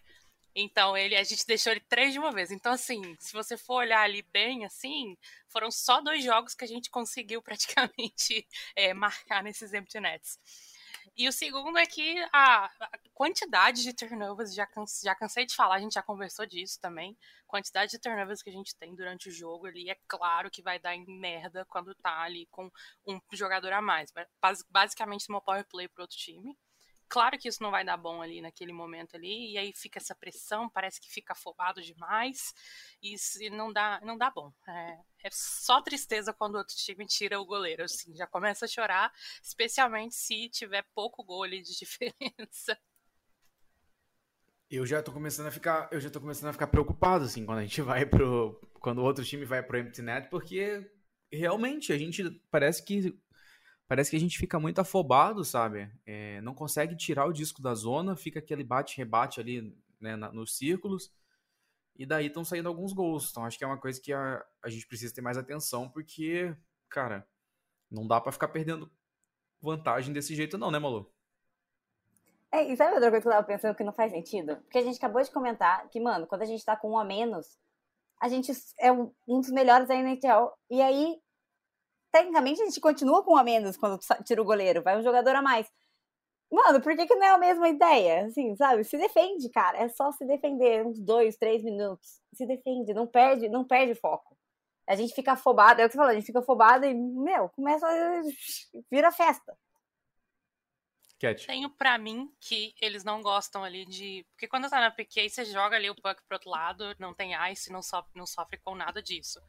Então, 0.56 0.98
ele, 0.98 1.16
a 1.16 1.24
gente 1.24 1.46
deixou 1.46 1.72
ele 1.72 1.80
três 1.82 2.12
de 2.12 2.20
uma 2.20 2.32
vez. 2.32 2.52
Então, 2.52 2.74
assim, 2.74 3.16
se 3.20 3.32
você 3.34 3.58
for 3.58 3.76
olhar 3.76 4.02
ali 4.02 4.22
bem, 4.34 4.66
assim, 4.66 5.16
foram 5.48 5.70
só 5.72 6.02
dois 6.02 6.24
jogos 6.24 6.56
que 6.56 6.66
a 6.66 6.68
gente 6.68 6.90
conseguiu 6.90 7.42
praticamente 7.42 8.46
é, 8.76 8.94
marcar 8.94 9.44
nesses 9.44 9.74
empty 9.74 10.00
nets. 10.00 10.40
E 11.20 11.28
o 11.28 11.34
segundo 11.34 11.78
é 11.78 11.86
que 11.86 12.18
a, 12.32 12.72
quantidade 13.14 13.84
de 13.84 13.94
turnovers, 13.94 14.56
já, 14.56 14.66
canse, 14.66 15.04
já 15.04 15.14
cansei 15.14 15.46
de 15.46 15.54
falar, 15.54 15.76
a 15.76 15.80
gente 15.82 15.96
já 15.96 16.02
conversou 16.02 16.46
disso 16.46 16.80
também. 16.80 17.18
Quantidade 17.46 17.92
de 17.92 18.00
turnovers 18.00 18.42
que 18.42 18.50
a 18.50 18.54
gente 18.54 18.74
tem 18.78 18.96
durante 18.96 19.28
o 19.28 19.32
jogo 19.32 19.66
ali, 19.66 19.90
é 19.90 19.98
claro 20.08 20.50
que 20.50 20.62
vai 20.62 20.80
dar 20.80 20.96
em 20.96 21.06
merda 21.06 21.66
quando 21.66 21.94
tá 21.96 22.22
ali 22.22 22.46
com 22.50 22.72
um 23.06 23.20
jogador 23.34 23.74
a 23.74 23.82
mais. 23.82 24.14
Basicamente, 24.70 25.28
uma 25.28 25.42
power 25.42 25.66
play 25.68 25.90
pro 25.90 26.04
outro 26.04 26.16
time. 26.16 26.58
Claro 27.10 27.38
que 27.38 27.48
isso 27.48 27.62
não 27.64 27.72
vai 27.72 27.84
dar 27.84 27.98
bom 27.98 28.22
ali 28.22 28.40
naquele 28.40 28.72
momento 28.72 29.16
ali, 29.16 29.52
e 29.54 29.58
aí 29.58 29.74
fica 29.76 30.00
essa 30.00 30.16
pressão, 30.16 30.70
parece 30.70 31.02
que 31.02 31.12
fica 31.12 31.34
afobado 31.34 31.82
demais, 31.82 32.54
e, 33.02 33.16
não 33.50 33.74
dá, 33.74 34.00
não 34.04 34.18
dá 34.18 34.30
bom. 34.30 34.54
É, 34.68 35.00
é, 35.24 35.30
só 35.32 35.82
tristeza 35.82 36.32
quando 36.32 36.56
outro 36.56 36.76
time 36.76 37.06
tira 37.06 37.40
o 37.40 37.46
goleiro, 37.46 37.84
assim, 37.84 38.16
já 38.16 38.28
começa 38.28 38.66
a 38.66 38.68
chorar, 38.68 39.12
especialmente 39.42 40.16
se 40.16 40.50
tiver 40.50 40.86
pouco 40.94 41.24
gol 41.24 41.48
de 41.48 41.64
diferença. 41.78 42.80
Eu 44.70 44.86
já 44.86 45.02
tô 45.02 45.12
começando 45.12 45.48
a 45.48 45.52
ficar, 45.52 45.90
eu 45.92 46.00
já 46.00 46.12
tô 46.12 46.22
começando 46.22 46.50
a 46.50 46.54
ficar 46.54 46.68
preocupado 46.68 47.26
assim 47.26 47.44
quando 47.44 47.58
a 47.58 47.64
gente 47.64 47.82
vai 47.82 48.06
pro 48.06 48.62
quando 48.80 49.00
o 49.00 49.04
outro 49.04 49.26
time 49.26 49.44
vai 49.44 49.64
pro 49.64 49.80
empty 49.80 50.02
net, 50.04 50.30
porque 50.30 50.88
realmente 51.32 51.92
a 51.92 51.98
gente 51.98 52.24
parece 52.52 52.84
que 52.84 53.20
parece 53.90 54.12
que 54.12 54.16
a 54.16 54.20
gente 54.20 54.38
fica 54.38 54.60
muito 54.60 54.80
afobado, 54.80 55.44
sabe? 55.44 55.92
É, 56.06 56.40
não 56.42 56.54
consegue 56.54 56.96
tirar 56.96 57.26
o 57.26 57.34
disco 57.34 57.60
da 57.60 57.74
zona, 57.74 58.16
fica 58.16 58.38
aquele 58.38 58.64
bate-rebate 58.64 59.40
ali 59.40 59.76
né, 60.00 60.16
na, 60.16 60.32
nos 60.32 60.56
círculos, 60.56 61.12
e 61.96 62.06
daí 62.06 62.28
estão 62.28 62.46
saindo 62.46 62.70
alguns 62.70 62.94
gols. 62.94 63.32
Então 63.32 63.44
acho 63.44 63.58
que 63.58 63.64
é 63.64 63.68
uma 63.68 63.80
coisa 63.80 64.00
que 64.00 64.14
a, 64.14 64.46
a 64.62 64.70
gente 64.70 64.88
precisa 64.88 65.12
ter 65.12 65.22
mais 65.22 65.40
atenção, 65.40 65.90
porque, 65.90 66.56
cara, 66.88 67.28
não 67.90 68.08
dá 68.08 68.22
para 68.22 68.32
ficar 68.32 68.50
perdendo 68.50 68.92
vantagem 69.60 70.14
desse 70.14 70.36
jeito, 70.36 70.56
não, 70.56 70.70
né, 70.70 70.78
Malu? 70.78 71.12
É, 72.52 72.72
e 72.72 72.78
sabe 72.78 72.94
outra 72.94 73.10
coisa 73.10 73.24
que 73.24 73.28
eu 73.28 73.32
tava 73.32 73.48
pensando 73.48 73.76
que 73.76 73.84
não 73.84 73.94
faz 73.94 74.12
sentido? 74.12 74.58
Porque 74.58 74.78
a 74.78 74.84
gente 74.84 74.98
acabou 74.98 75.22
de 75.22 75.32
comentar 75.32 75.90
que, 75.90 76.00
mano, 76.00 76.28
quando 76.28 76.44
a 76.44 76.46
gente 76.46 76.64
tá 76.64 76.78
com 76.78 76.92
um 76.92 77.00
a 77.00 77.04
menos, 77.04 77.58
a 78.22 78.30
gente 78.30 78.52
é 78.80 78.92
um 78.92 79.12
dos 79.28 79.50
melhores 79.50 79.88
da 79.88 79.96
NHL. 79.96 80.52
E 80.70 80.80
aí, 80.80 81.20
tecnicamente, 82.12 82.62
a 82.62 82.66
gente 82.66 82.80
continua 82.80 83.24
com 83.24 83.34
um 83.34 83.38
a 83.38 83.44
menos 83.44 83.78
quando 83.78 84.00
tira 84.26 84.42
o 84.42 84.46
goleiro, 84.46 84.82
vai 84.82 84.98
um 84.98 85.04
jogador 85.04 85.36
a 85.36 85.42
mais. 85.42 85.72
Mano, 86.52 86.82
por 86.82 86.96
que, 86.96 87.06
que 87.06 87.16
não 87.16 87.28
é 87.28 87.30
a 87.30 87.38
mesma 87.38 87.70
ideia? 87.70 88.26
Assim, 88.26 88.56
sabe? 88.56 88.84
Se 88.84 88.98
defende, 88.98 89.50
cara. 89.50 89.78
É 89.78 89.90
só 89.90 90.12
se 90.12 90.26
defender 90.26 90.86
uns 90.86 91.00
dois, 91.00 91.38
três 91.38 91.64
minutos. 91.64 92.20
Se 92.34 92.46
defende, 92.46 92.94
não 92.94 93.06
perde, 93.06 93.48
não 93.48 93.64
perde 93.64 93.94
foco. 93.94 94.36
A 94.88 94.96
gente 94.96 95.14
fica 95.14 95.34
afobado, 95.34 95.80
é 95.80 95.86
o 95.86 95.88
que 95.88 95.94
você 95.94 95.98
falou, 95.98 96.12
a 96.12 96.16
gente 96.16 96.26
fica 96.26 96.40
afobado 96.40 96.84
e, 96.86 96.94
meu, 96.96 97.50
começa 97.50 97.86
a. 97.86 98.22
vira 98.90 99.12
festa. 99.12 99.56
Cat. 101.20 101.46
Tenho 101.46 101.70
para 101.70 101.98
mim 101.98 102.34
que 102.40 102.74
eles 102.82 103.04
não 103.04 103.22
gostam 103.22 103.64
ali 103.64 103.86
de. 103.86 104.26
Porque 104.32 104.48
quando 104.48 104.70
tá 104.70 104.80
na 104.80 104.90
PK, 104.90 105.30
você 105.30 105.46
joga 105.46 105.76
ali 105.76 105.90
o 105.90 105.96
puck 105.96 106.24
pro 106.28 106.38
outro 106.38 106.50
lado, 106.50 106.96
não 106.98 107.14
tem 107.14 107.34
ice, 107.52 107.72
não 107.72 107.84
sofre, 107.84 108.12
não 108.16 108.26
sofre 108.26 108.58
com 108.58 108.74
nada 108.74 109.04
disso. 109.04 109.40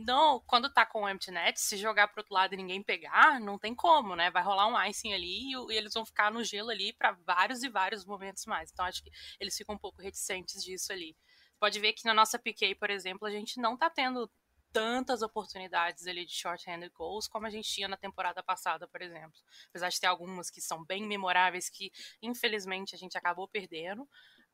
Não, 0.00 0.40
quando 0.46 0.72
tá 0.72 0.86
com 0.86 1.02
o 1.02 1.08
empty 1.08 1.32
net, 1.32 1.60
se 1.60 1.76
jogar 1.76 2.06
pro 2.06 2.20
outro 2.20 2.32
lado 2.32 2.54
e 2.54 2.56
ninguém 2.56 2.80
pegar, 2.80 3.40
não 3.40 3.58
tem 3.58 3.74
como, 3.74 4.14
né? 4.14 4.30
Vai 4.30 4.44
rolar 4.44 4.68
um 4.68 4.80
icing 4.88 5.12
ali 5.12 5.52
e, 5.52 5.72
e 5.72 5.76
eles 5.76 5.92
vão 5.92 6.06
ficar 6.06 6.30
no 6.30 6.44
gelo 6.44 6.70
ali 6.70 6.92
para 6.92 7.10
vários 7.26 7.64
e 7.64 7.68
vários 7.68 8.04
momentos 8.04 8.46
mais. 8.46 8.70
Então 8.70 8.84
acho 8.84 9.02
que 9.02 9.10
eles 9.40 9.56
ficam 9.56 9.74
um 9.74 9.78
pouco 9.78 10.00
reticentes 10.00 10.62
disso 10.62 10.92
ali. 10.92 11.16
Pode 11.58 11.80
ver 11.80 11.94
que 11.94 12.04
na 12.04 12.14
nossa 12.14 12.38
PK, 12.38 12.76
por 12.76 12.90
exemplo, 12.90 13.26
a 13.26 13.30
gente 13.32 13.60
não 13.60 13.76
tá 13.76 13.90
tendo 13.90 14.30
tantas 14.72 15.20
oportunidades 15.20 16.06
ali 16.06 16.24
de 16.24 16.32
short-handed 16.32 16.92
goals 16.94 17.26
como 17.26 17.46
a 17.46 17.50
gente 17.50 17.68
tinha 17.68 17.88
na 17.88 17.96
temporada 17.96 18.40
passada, 18.40 18.86
por 18.86 19.02
exemplo. 19.02 19.40
Apesar 19.70 19.88
de 19.88 19.98
ter 19.98 20.06
algumas 20.06 20.48
que 20.48 20.60
são 20.60 20.84
bem 20.84 21.04
memoráveis 21.08 21.68
que, 21.68 21.90
infelizmente, 22.22 22.94
a 22.94 22.98
gente 22.98 23.18
acabou 23.18 23.48
perdendo, 23.48 24.08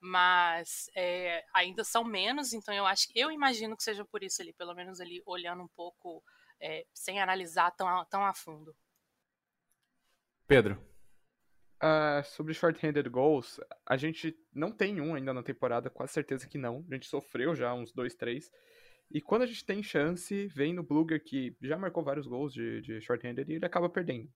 mas 0.05 0.91
é, 0.95 1.43
ainda 1.55 1.83
são 1.83 2.05
menos, 2.05 2.53
então 2.53 2.75
eu 2.75 2.85
acho 2.85 3.09
eu 3.15 3.31
imagino 3.31 3.75
que 3.75 3.83
seja 3.83 4.05
por 4.05 4.23
isso 4.23 4.43
ali, 4.43 4.53
pelo 4.53 4.75
menos 4.75 5.01
ali 5.01 5.23
olhando 5.25 5.63
um 5.63 5.69
pouco, 5.69 6.23
é, 6.61 6.85
sem 6.93 7.23
analisar 7.23 7.71
tão, 7.71 8.05
tão 8.05 8.23
a 8.23 8.35
fundo. 8.35 8.77
Pedro. 10.47 10.79
Uh, 11.83 12.23
sobre 12.25 12.53
short-handed 12.53 13.09
goals, 13.09 13.59
a 13.87 13.97
gente 13.97 14.37
não 14.53 14.71
tem 14.71 15.01
um 15.01 15.15
ainda 15.15 15.33
na 15.33 15.43
temporada, 15.43 15.89
quase 15.89 16.13
certeza 16.13 16.47
que 16.47 16.59
não. 16.59 16.85
A 16.91 16.95
gente 16.95 17.07
sofreu 17.07 17.55
já 17.55 17.73
uns 17.73 17.91
dois, 17.91 18.15
três. 18.15 18.53
E 19.11 19.23
quando 19.23 19.43
a 19.43 19.47
gente 19.47 19.65
tem 19.65 19.83
chance, 19.83 20.47
vem 20.49 20.75
no 20.75 20.83
Bluger 20.83 21.23
que 21.23 21.57
já 21.63 21.79
marcou 21.79 22.05
vários 22.05 22.27
gols 22.27 22.53
de, 22.53 22.83
de 22.83 23.01
short-handed 23.01 23.51
e 23.51 23.55
ele 23.55 23.65
acaba 23.65 23.89
perdendo. 23.89 24.31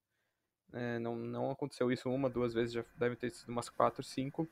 É, 0.73 0.97
não, 0.97 1.15
não 1.15 1.51
aconteceu 1.51 1.91
isso 1.91 2.09
uma, 2.09 2.27
duas 2.27 2.55
vezes, 2.55 2.73
já 2.73 2.83
deve 2.95 3.15
ter 3.15 3.29
sido 3.29 3.49
umas 3.49 3.69
quatro, 3.69 4.01
cinco. 4.01 4.49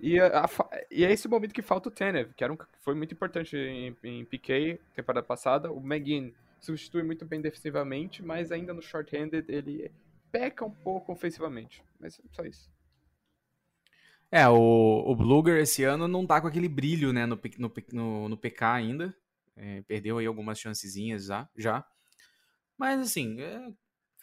E, 0.00 0.18
a, 0.20 0.48
e 0.90 1.04
é 1.04 1.12
esse 1.12 1.28
momento 1.28 1.54
que 1.54 1.62
falta 1.62 1.88
o 1.88 1.92
Tenev, 1.92 2.32
que 2.34 2.44
era 2.44 2.52
um, 2.52 2.56
foi 2.80 2.94
muito 2.94 3.14
importante 3.14 3.56
em, 3.56 3.96
em 4.02 4.24
PK, 4.24 4.80
temporada 4.94 5.24
passada. 5.24 5.72
O 5.72 5.78
McGinn 5.78 6.32
substitui 6.60 7.02
muito 7.02 7.24
bem 7.24 7.40
defensivamente, 7.40 8.22
mas 8.22 8.50
ainda 8.50 8.74
no 8.74 8.82
short-handed 8.82 9.44
ele 9.48 9.90
peca 10.32 10.64
um 10.64 10.70
pouco 10.70 11.12
ofensivamente. 11.12 11.82
Mas 12.00 12.20
só 12.32 12.44
isso. 12.44 12.70
É, 14.30 14.48
o, 14.48 15.04
o 15.06 15.14
Bluger 15.14 15.60
esse 15.60 15.84
ano 15.84 16.08
não 16.08 16.26
tá 16.26 16.40
com 16.40 16.48
aquele 16.48 16.68
brilho 16.68 17.12
né, 17.12 17.24
no, 17.24 17.40
no, 17.58 17.72
no, 17.92 18.28
no 18.30 18.36
PK 18.36 18.72
ainda. 18.72 19.16
É, 19.56 19.82
perdeu 19.82 20.18
aí 20.18 20.26
algumas 20.26 20.58
chancezinhas 20.58 21.26
já. 21.26 21.48
já. 21.56 21.86
Mas 22.76 23.00
assim, 23.00 23.40
é, 23.40 23.68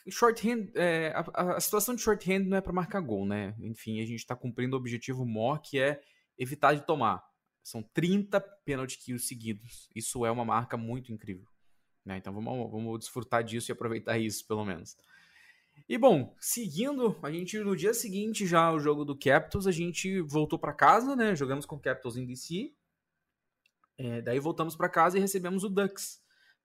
shorthand, 0.09 0.71
é, 0.75 1.13
a, 1.15 1.55
a, 1.55 1.59
situação 1.59 1.95
de 1.95 2.01
shorthand 2.01 2.39
não 2.39 2.57
é 2.57 2.61
para 2.61 2.73
marcar 2.73 3.01
gol, 3.01 3.25
né? 3.25 3.55
Enfim, 3.59 3.99
a 4.01 4.05
gente 4.05 4.19
está 4.19 4.35
cumprindo 4.35 4.75
o 4.75 4.79
objetivo 4.79 5.25
maior 5.25 5.59
que 5.59 5.79
é 5.79 6.01
evitar 6.37 6.73
de 6.73 6.85
tomar. 6.85 7.23
São 7.63 7.83
30 7.83 8.39
penalty 8.65 8.97
kills 8.97 9.27
seguidos. 9.27 9.89
Isso 9.95 10.25
é 10.25 10.31
uma 10.31 10.43
marca 10.43 10.75
muito 10.75 11.11
incrível. 11.11 11.47
Né? 12.03 12.17
Então 12.17 12.33
vamos, 12.33 12.71
vamos 12.71 12.99
desfrutar 12.99 13.43
disso 13.43 13.71
e 13.71 13.73
aproveitar 13.73 14.17
isso, 14.17 14.47
pelo 14.47 14.65
menos. 14.65 14.97
E 15.87 15.97
bom, 15.97 16.35
seguindo, 16.39 17.17
a 17.21 17.31
gente 17.31 17.59
no 17.59 17.75
dia 17.75 17.93
seguinte 17.93 18.47
já 18.47 18.71
o 18.71 18.79
jogo 18.79 19.05
do 19.05 19.17
Capitals, 19.17 19.67
a 19.67 19.71
gente 19.71 20.21
voltou 20.21 20.57
para 20.57 20.73
casa, 20.73 21.15
né? 21.15 21.35
Jogamos 21.35 21.65
com 21.65 21.75
o 21.75 21.79
Capitals 21.79 22.17
em 22.17 22.25
DC. 22.25 22.73
É, 23.97 24.21
daí 24.21 24.39
voltamos 24.39 24.75
para 24.75 24.89
casa 24.89 25.17
e 25.17 25.21
recebemos 25.21 25.63
o 25.63 25.69
Ducks. 25.69 26.21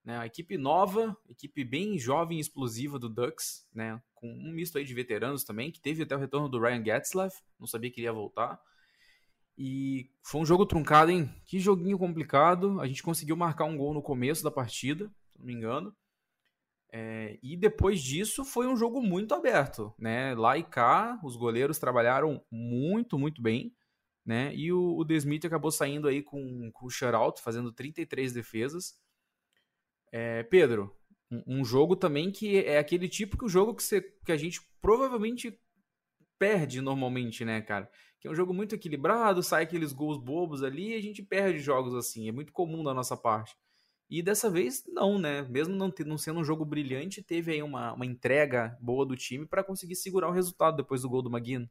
Né, 0.06 0.16
a 0.16 0.24
equipe 0.24 0.56
nova, 0.56 1.16
equipe 1.28 1.64
bem 1.64 1.98
jovem 1.98 2.38
e 2.38 2.40
explosiva 2.40 2.96
do 2.96 3.08
Ducks, 3.08 3.68
né, 3.74 4.00
com 4.14 4.28
um 4.28 4.52
misto 4.52 4.78
aí 4.78 4.84
de 4.84 4.94
veteranos 4.94 5.42
também, 5.42 5.72
que 5.72 5.80
teve 5.80 6.04
até 6.04 6.14
o 6.14 6.18
retorno 6.18 6.48
do 6.48 6.60
Ryan 6.60 6.84
Getzlaff, 6.84 7.42
não 7.58 7.66
sabia 7.66 7.90
que 7.90 8.02
ia 8.02 8.12
voltar. 8.12 8.60
E 9.58 10.08
foi 10.22 10.40
um 10.40 10.46
jogo 10.46 10.64
truncado, 10.64 11.10
hein? 11.10 11.34
Que 11.44 11.58
joguinho 11.58 11.98
complicado. 11.98 12.78
A 12.78 12.86
gente 12.86 13.02
conseguiu 13.02 13.34
marcar 13.36 13.64
um 13.64 13.76
gol 13.76 13.94
no 13.94 14.02
começo 14.02 14.44
da 14.44 14.50
partida, 14.50 15.10
se 15.32 15.38
não 15.38 15.46
me 15.46 15.54
engano. 15.54 15.96
É, 16.92 17.38
e 17.42 17.56
depois 17.56 18.00
disso 18.00 18.44
foi 18.44 18.66
um 18.66 18.76
jogo 18.76 19.00
muito 19.02 19.34
aberto, 19.34 19.92
né? 19.98 20.34
Lá 20.34 20.56
e 20.56 20.62
cá, 20.62 21.18
os 21.24 21.36
goleiros 21.36 21.78
trabalharam 21.78 22.44
muito, 22.50 23.18
muito 23.18 23.42
bem 23.42 23.74
né? 24.26 24.52
E 24.56 24.72
o, 24.72 24.98
o 24.98 25.06
acabou 25.46 25.70
saindo 25.70 26.08
aí 26.08 26.20
com, 26.20 26.70
com 26.72 26.86
o 26.86 26.90
shutout, 26.90 27.40
fazendo 27.40 27.70
33 27.70 28.32
defesas. 28.32 28.98
É, 30.18 30.42
Pedro, 30.44 30.96
um, 31.30 31.58
um, 31.58 31.64
jogo 31.64 31.94
também 31.94 32.32
que 32.32 32.64
é 32.64 32.78
aquele 32.78 33.06
tipo 33.06 33.36
que 33.36 33.44
o 33.44 33.50
jogo 33.50 33.74
que, 33.74 33.82
você, 33.82 34.00
que 34.24 34.32
a 34.32 34.36
gente 34.38 34.62
provavelmente 34.80 35.60
perde 36.38 36.80
normalmente, 36.80 37.44
né, 37.44 37.60
cara? 37.60 37.90
Que 38.18 38.26
é 38.26 38.30
um 38.30 38.34
jogo 38.34 38.54
muito 38.54 38.74
equilibrado, 38.74 39.42
sai 39.42 39.64
aqueles 39.64 39.92
gols 39.92 40.16
bobos 40.16 40.62
ali 40.62 40.92
e 40.92 40.94
a 40.94 41.02
gente 41.02 41.22
perde 41.22 41.58
jogos 41.58 41.94
assim. 41.94 42.30
É 42.30 42.32
muito 42.32 42.50
comum 42.50 42.82
da 42.82 42.94
nossa 42.94 43.14
parte. 43.14 43.54
E 44.08 44.22
dessa 44.22 44.48
vez, 44.48 44.84
não, 44.88 45.18
né? 45.18 45.42
Mesmo 45.50 45.76
não, 45.76 45.90
ter, 45.90 46.06
não 46.06 46.16
sendo 46.16 46.40
um 46.40 46.44
jogo 46.44 46.64
brilhante, 46.64 47.22
teve 47.22 47.52
aí 47.52 47.62
uma, 47.62 47.92
uma 47.92 48.06
entrega 48.06 48.74
boa 48.80 49.04
do 49.04 49.16
time 49.16 49.44
para 49.44 49.62
conseguir 49.62 49.96
segurar 49.96 50.28
o 50.30 50.32
resultado 50.32 50.78
depois 50.78 51.02
do 51.02 51.10
gol 51.10 51.20
do 51.20 51.30
Maguino 51.30 51.68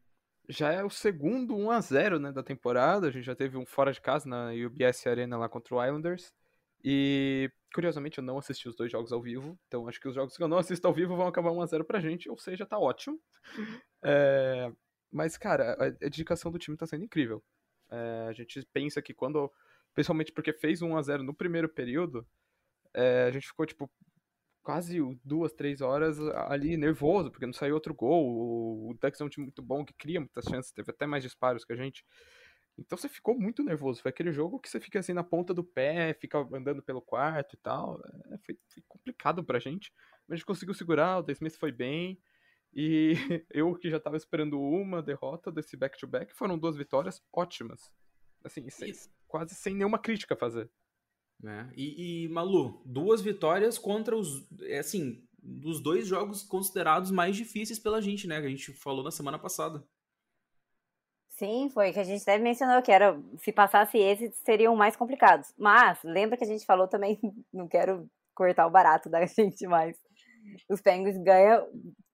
já 0.47 0.71
é 0.71 0.83
o 0.83 0.91
segundo 0.91 1.55
1 1.57 1.71
a 1.71 1.81
0 1.81 2.19
né, 2.19 2.31
da 2.31 2.43
temporada. 2.43 3.07
A 3.07 3.11
gente 3.11 3.25
já 3.25 3.35
teve 3.35 3.57
um 3.57 3.65
fora 3.65 3.91
de 3.91 3.99
casa 3.99 4.29
na 4.29 4.51
UBS 4.51 5.07
Arena 5.07 5.35
lá 5.35 5.49
contra 5.49 5.73
o 5.73 5.83
Islanders. 5.83 6.31
E 6.87 7.49
curiosamente 7.75 8.19
eu 8.19 8.23
não 8.23 8.37
assisti 8.37 8.69
os 8.69 8.75
dois 8.75 8.89
jogos 8.89 9.11
ao 9.11 9.21
vivo, 9.21 9.59
então 9.67 9.85
acho 9.89 9.99
que 9.99 10.07
os 10.07 10.15
jogos 10.15 10.37
que 10.37 10.41
eu 10.41 10.47
não 10.47 10.57
assisto 10.57 10.87
ao 10.87 10.93
vivo 10.93 11.13
vão 11.13 11.27
acabar 11.27 11.51
1 11.51 11.61
a 11.61 11.65
0 11.65 11.83
pra 11.83 11.99
gente, 11.99 12.29
ou 12.29 12.37
seja, 12.37 12.65
tá 12.65 12.79
ótimo. 12.79 13.19
É... 14.07 14.71
Mas, 15.11 15.35
cara, 15.35 15.75
a 15.83 15.89
dedicação 15.89 16.51
do 16.51 16.59
time 16.59 16.77
tá 16.77 16.85
sendo 16.85 17.03
incrível. 17.03 17.43
É... 17.89 18.27
A 18.29 18.33
gente 18.33 18.63
pensa 18.71 19.01
que 19.01 19.15
quando. 19.15 19.51
Principalmente 19.95 20.31
porque 20.31 20.53
fez 20.53 20.81
1 20.81 20.95
a 20.95 21.01
0 21.01 21.23
no 21.23 21.33
primeiro 21.33 21.67
período, 21.67 22.25
é... 22.93 23.23
a 23.23 23.31
gente 23.31 23.47
ficou 23.47 23.65
tipo, 23.65 23.89
quase 24.61 24.99
duas, 25.23 25.53
três 25.53 25.81
horas 25.81 26.19
ali 26.47 26.77
nervoso, 26.77 27.31
porque 27.31 27.47
não 27.47 27.53
saiu 27.53 27.73
outro 27.73 27.95
gol. 27.95 28.89
O 28.89 28.93
Ducks 29.01 29.19
é 29.19 29.23
um 29.23 29.29
time 29.29 29.47
muito 29.47 29.63
bom 29.63 29.83
que 29.83 29.93
cria 29.95 30.19
muitas 30.19 30.45
chances, 30.45 30.71
teve 30.71 30.91
até 30.91 31.07
mais 31.07 31.23
disparos 31.23 31.65
que 31.65 31.73
a 31.73 31.75
gente. 31.75 32.05
Então 32.77 32.97
você 32.97 33.07
ficou 33.07 33.37
muito 33.39 33.63
nervoso. 33.63 34.01
Foi 34.01 34.09
aquele 34.09 34.31
jogo 34.31 34.59
que 34.59 34.69
você 34.69 34.79
fica 34.79 34.99
assim 34.99 35.13
na 35.13 35.23
ponta 35.23 35.53
do 35.53 35.63
pé, 35.63 36.13
fica 36.13 36.39
andando 36.53 36.81
pelo 36.81 37.01
quarto 37.01 37.53
e 37.53 37.57
tal. 37.57 38.01
É, 38.31 38.37
foi, 38.39 38.57
foi, 38.67 38.83
complicado 38.87 39.43
pra 39.43 39.59
gente. 39.59 39.91
Mas 40.27 40.33
a 40.33 40.35
gente 40.35 40.45
conseguiu 40.45 40.73
segurar, 40.73 41.19
o 41.19 41.23
The 41.23 41.33
Smith 41.33 41.57
foi 41.57 41.71
bem. 41.71 42.19
E 42.73 43.13
eu 43.51 43.73
que 43.75 43.89
já 43.89 43.99
tava 43.99 44.17
esperando 44.17 44.59
uma 44.59 45.01
derrota 45.01 45.51
desse 45.51 45.77
back-to-back, 45.77 46.31
-back, 46.33 46.37
foram 46.37 46.57
duas 46.57 46.75
vitórias 46.75 47.21
ótimas. 47.31 47.91
Assim, 48.43 48.69
sem, 48.69 48.93
quase 49.27 49.55
sem 49.55 49.73
nenhuma 49.73 49.97
crítica 49.97 50.35
a 50.35 50.37
fazer. 50.37 50.69
Né? 51.41 51.71
E, 51.75 52.25
e, 52.25 52.29
Malu, 52.29 52.81
duas 52.85 53.21
vitórias 53.21 53.77
contra 53.77 54.15
os. 54.15 54.47
É 54.63 54.79
assim, 54.79 55.25
dos 55.41 55.81
dois 55.81 56.07
jogos 56.07 56.43
considerados 56.43 57.11
mais 57.11 57.35
difíceis 57.35 57.79
pela 57.79 58.01
gente, 58.01 58.27
né? 58.27 58.39
Que 58.39 58.47
a 58.47 58.49
gente 58.49 58.73
falou 58.73 59.03
na 59.03 59.11
semana 59.11 59.39
passada. 59.39 59.85
Sim, 61.37 61.69
foi 61.69 61.91
que 61.91 61.99
a 61.99 62.03
gente 62.03 62.21
até 62.21 62.37
mencionou 62.37 62.81
que 62.81 62.91
era 62.91 63.19
se 63.39 63.51
passasse 63.51 63.97
esses 63.97 64.35
seriam 64.37 64.75
mais 64.75 64.95
complicados. 64.95 65.53
Mas 65.57 65.99
lembra 66.03 66.37
que 66.37 66.45
a 66.45 66.47
gente 66.47 66.65
falou 66.65 66.87
também, 66.87 67.19
não 67.53 67.67
quero 67.67 68.09
cortar 68.33 68.65
o 68.67 68.71
barato 68.71 69.09
da 69.09 69.25
gente, 69.27 69.67
mas 69.67 69.97
os 70.69 70.81
Penguins 70.81 71.17
ganham, 71.17 71.67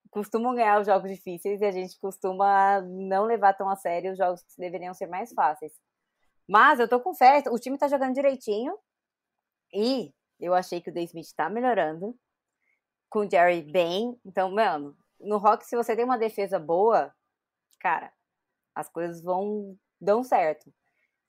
costumam 0.09 0.55
ganhar 0.55 0.79
os 0.81 0.87
jogos 0.87 1.11
difíceis 1.11 1.61
e 1.61 1.65
a 1.65 1.71
gente 1.71 1.99
costuma 1.99 2.81
não 2.81 3.25
levar 3.25 3.53
tão 3.53 3.69
a 3.69 3.75
sério 3.75 4.11
os 4.11 4.17
jogos 4.17 4.41
que 4.41 4.59
deveriam 4.59 4.93
ser 4.93 5.07
mais 5.07 5.31
fáceis. 5.33 5.73
Mas 6.47 6.79
eu 6.79 6.87
tô 6.87 6.99
com 6.99 7.13
fé, 7.13 7.43
o 7.49 7.59
time 7.59 7.77
tá 7.77 7.87
jogando 7.87 8.15
direitinho 8.15 8.77
e 9.73 10.11
eu 10.39 10.53
achei 10.55 10.81
que 10.81 10.89
o 10.89 10.93
Day 10.93 11.05
Smith 11.05 11.31
tá 11.35 11.49
melhorando 11.49 12.15
com 13.09 13.19
o 13.19 13.29
Jerry 13.29 13.61
bem. 13.61 14.19
Então, 14.25 14.51
mano, 14.51 14.97
no 15.19 15.37
rock, 15.37 15.65
se 15.65 15.75
você 15.75 15.95
tem 15.95 16.05
uma 16.05 16.17
defesa 16.17 16.57
boa, 16.59 17.13
cara, 17.79 18.11
as 18.75 18.89
coisas 18.89 19.21
vão 19.21 19.77
dão 19.99 20.23
certo. 20.23 20.71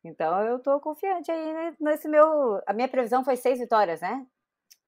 Então 0.05 0.43
eu 0.45 0.59
tô 0.59 0.81
confiante 0.81 1.31
aí 1.31 1.75
nesse 1.81 2.09
meu. 2.09 2.61
A 2.67 2.73
minha 2.73 2.89
previsão 2.89 3.25
foi 3.25 3.37
seis 3.37 3.59
vitórias, 3.59 4.01
né? 4.01 4.27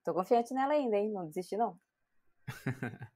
Tô 0.04 0.12
confiante 0.12 0.52
nela 0.52 0.73
ainda, 0.73 0.96
hein? 0.96 1.12
Não 1.12 1.26
desisti, 1.26 1.56
não. 1.56 1.78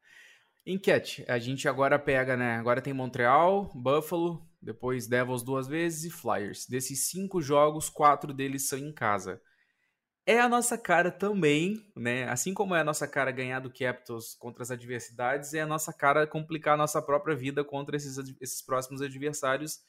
Enquete. 0.65 1.25
A 1.29 1.39
gente 1.39 1.69
agora 1.69 1.99
pega, 1.99 2.37
né? 2.37 2.57
Agora 2.57 2.83
tem 2.83 2.93
Montreal, 2.93 3.71
Buffalo, 3.75 4.47
depois 4.61 5.07
Devils 5.07 5.43
duas 5.43 5.67
vezes 5.67 6.05
e 6.05 6.11
Flyers. 6.11 6.67
Desses 6.67 7.09
cinco 7.09 7.41
jogos, 7.41 7.89
quatro 7.89 8.33
deles 8.33 8.69
são 8.69 8.79
em 8.79 8.93
casa. 8.93 9.41
É 10.29 10.39
a 10.41 10.47
nossa 10.47 10.77
cara 10.77 11.11
também, 11.11 11.91
né? 11.97 12.29
Assim 12.29 12.53
como 12.53 12.75
é 12.75 12.81
a 12.81 12.85
nossa 12.85 13.09
cara 13.09 13.31
ganhar 13.31 13.61
do 13.61 13.73
Capitals 13.73 14.35
contra 14.35 14.63
as 14.63 14.71
adversidades, 14.71 15.55
é 15.55 15.63
a 15.63 15.67
nossa 15.67 15.91
cara 15.91 16.27
complicar 16.27 16.75
a 16.75 16.77
nossa 16.77 17.01
própria 17.01 17.35
vida 17.35 17.65
contra 17.65 17.97
esses, 17.97 18.19
esses 18.39 18.61
próximos 18.61 19.01
adversários 19.01 19.81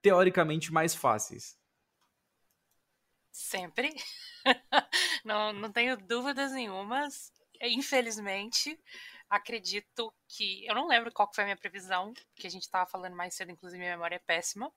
teoricamente 0.00 0.72
mais 0.72 0.94
fáceis. 0.94 1.58
Sempre. 3.30 3.94
não, 5.26 5.52
não 5.52 5.70
tenho 5.70 5.94
dúvidas 5.94 6.52
nenhumas. 6.52 7.30
Infelizmente, 7.60 8.80
acredito 9.28 10.10
que. 10.26 10.66
Eu 10.66 10.74
não 10.74 10.88
lembro 10.88 11.12
qual 11.12 11.30
foi 11.34 11.44
a 11.44 11.48
minha 11.48 11.56
previsão, 11.58 12.14
que 12.34 12.46
a 12.46 12.50
gente 12.50 12.62
estava 12.62 12.90
falando 12.90 13.14
mais 13.14 13.34
cedo, 13.34 13.50
inclusive 13.50 13.78
minha 13.78 13.92
memória 13.92 14.16
é 14.16 14.20
péssima. 14.20 14.72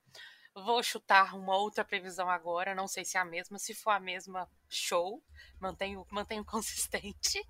Vou 0.55 0.83
chutar 0.83 1.35
uma 1.35 1.57
outra 1.57 1.83
previsão 1.83 2.29
agora, 2.29 2.75
não 2.75 2.87
sei 2.87 3.03
se 3.03 3.17
é 3.17 3.19
a 3.19 3.25
mesma. 3.25 3.57
Se 3.57 3.73
for 3.73 3.91
a 3.91 3.99
mesma, 3.99 4.49
show. 4.69 5.23
Mantenho, 5.59 6.05
mantenho 6.11 6.45
consistente. 6.45 7.43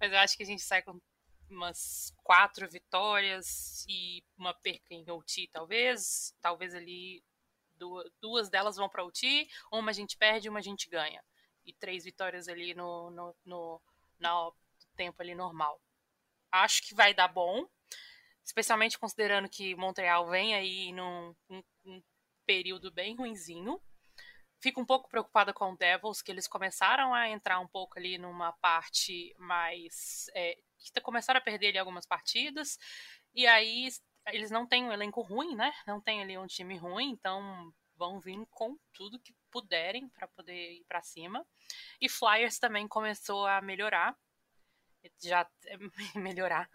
Mas 0.00 0.12
eu 0.12 0.18
acho 0.18 0.36
que 0.36 0.44
a 0.44 0.46
gente 0.46 0.62
sai 0.62 0.82
com 0.82 1.00
umas 1.50 2.12
quatro 2.22 2.68
vitórias 2.68 3.84
e 3.88 4.22
uma 4.38 4.54
perca 4.54 4.94
em 4.94 5.10
OT, 5.10 5.48
talvez. 5.52 6.34
Talvez 6.40 6.74
ali 6.74 7.24
duas, 8.20 8.48
delas 8.48 8.76
vão 8.76 8.88
para 8.88 9.04
OT, 9.04 9.48
uma 9.72 9.90
a 9.90 9.94
gente 9.94 10.16
perde, 10.16 10.48
uma 10.48 10.60
a 10.60 10.62
gente 10.62 10.88
ganha. 10.88 11.22
E 11.64 11.72
três 11.72 12.04
vitórias 12.04 12.48
ali 12.48 12.74
no, 12.74 13.10
no, 13.10 13.36
no, 13.44 13.82
no 14.18 14.54
tempo 14.96 15.20
ali 15.20 15.34
normal. 15.34 15.80
Acho 16.52 16.82
que 16.82 16.94
vai 16.94 17.12
dar 17.12 17.28
bom, 17.28 17.66
especialmente 18.44 18.98
considerando 18.98 19.48
que 19.48 19.74
Montreal 19.74 20.28
vem 20.28 20.54
aí 20.54 20.92
num, 20.92 21.34
num 21.84 22.02
período 22.46 22.92
bem 22.92 23.16
ruinzinho. 23.16 23.80
Fico 24.60 24.80
um 24.80 24.86
pouco 24.86 25.08
preocupada 25.08 25.52
com 25.52 25.72
o 25.72 25.76
Devils, 25.76 26.22
que 26.22 26.32
eles 26.32 26.48
começaram 26.48 27.12
a 27.12 27.28
entrar 27.28 27.60
um 27.60 27.68
pouco 27.68 27.98
ali 27.98 28.16
numa 28.16 28.52
parte 28.52 29.34
mais. 29.38 30.26
É, 30.34 30.56
começaram 31.02 31.38
a 31.38 31.42
perder 31.42 31.68
ali 31.68 31.78
algumas 31.78 32.06
partidas. 32.06 32.78
E 33.34 33.46
aí 33.46 33.88
eles 34.28 34.50
não 34.50 34.66
têm 34.66 34.84
um 34.84 34.92
elenco 34.92 35.20
ruim, 35.20 35.54
né? 35.54 35.72
Não 35.86 36.00
tem 36.00 36.22
ali 36.22 36.38
um 36.38 36.46
time 36.46 36.76
ruim, 36.76 37.10
então 37.10 37.72
vão 37.96 38.20
vir 38.20 38.38
com 38.50 38.76
tudo 38.92 39.20
que 39.20 39.34
puderem 39.50 40.08
para 40.08 40.26
poder 40.28 40.72
ir 40.72 40.84
para 40.88 41.02
cima. 41.02 41.46
E 42.00 42.08
Flyers 42.08 42.58
também 42.58 42.88
começou 42.88 43.46
a 43.46 43.60
melhorar. 43.60 44.16
Já 45.22 45.48
melhorar, 46.16 46.68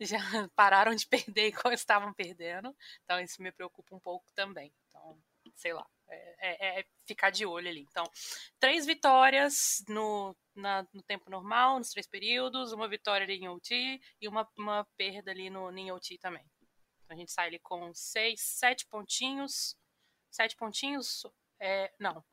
já 0.00 0.18
pararam 0.54 0.94
de 0.94 1.06
perder 1.06 1.48
igual 1.48 1.72
estavam 1.72 2.12
perdendo, 2.14 2.74
então 3.04 3.20
isso 3.20 3.42
me 3.42 3.52
preocupa 3.52 3.94
um 3.94 4.00
pouco 4.00 4.26
também 4.34 4.72
sei 5.56 5.72
lá. 5.72 5.86
É, 6.08 6.36
é, 6.38 6.80
é, 6.80 6.84
ficar 7.04 7.30
de 7.30 7.44
olho 7.44 7.68
ali. 7.68 7.80
Então, 7.80 8.04
três 8.60 8.86
vitórias 8.86 9.84
no, 9.88 10.36
na, 10.54 10.86
no 10.92 11.02
tempo 11.02 11.28
normal, 11.30 11.78
nos 11.78 11.90
três 11.90 12.06
períodos, 12.06 12.72
uma 12.72 12.88
vitória 12.88 13.24
ali 13.24 13.34
em 13.34 13.48
OT 13.48 14.00
e 14.20 14.28
uma, 14.28 14.48
uma 14.56 14.86
perda 14.96 15.32
ali 15.32 15.50
no 15.50 15.70
em 15.76 15.90
OT 15.90 16.18
também. 16.18 16.44
Então, 17.04 17.16
a 17.16 17.18
gente 17.18 17.32
sai 17.32 17.48
ali 17.48 17.58
com 17.58 17.92
seis, 17.92 18.40
sete 18.40 18.86
pontinhos. 18.86 19.76
Sete 20.30 20.54
pontinhos. 20.56 21.26
É, 21.58 21.92
não. 21.98 22.24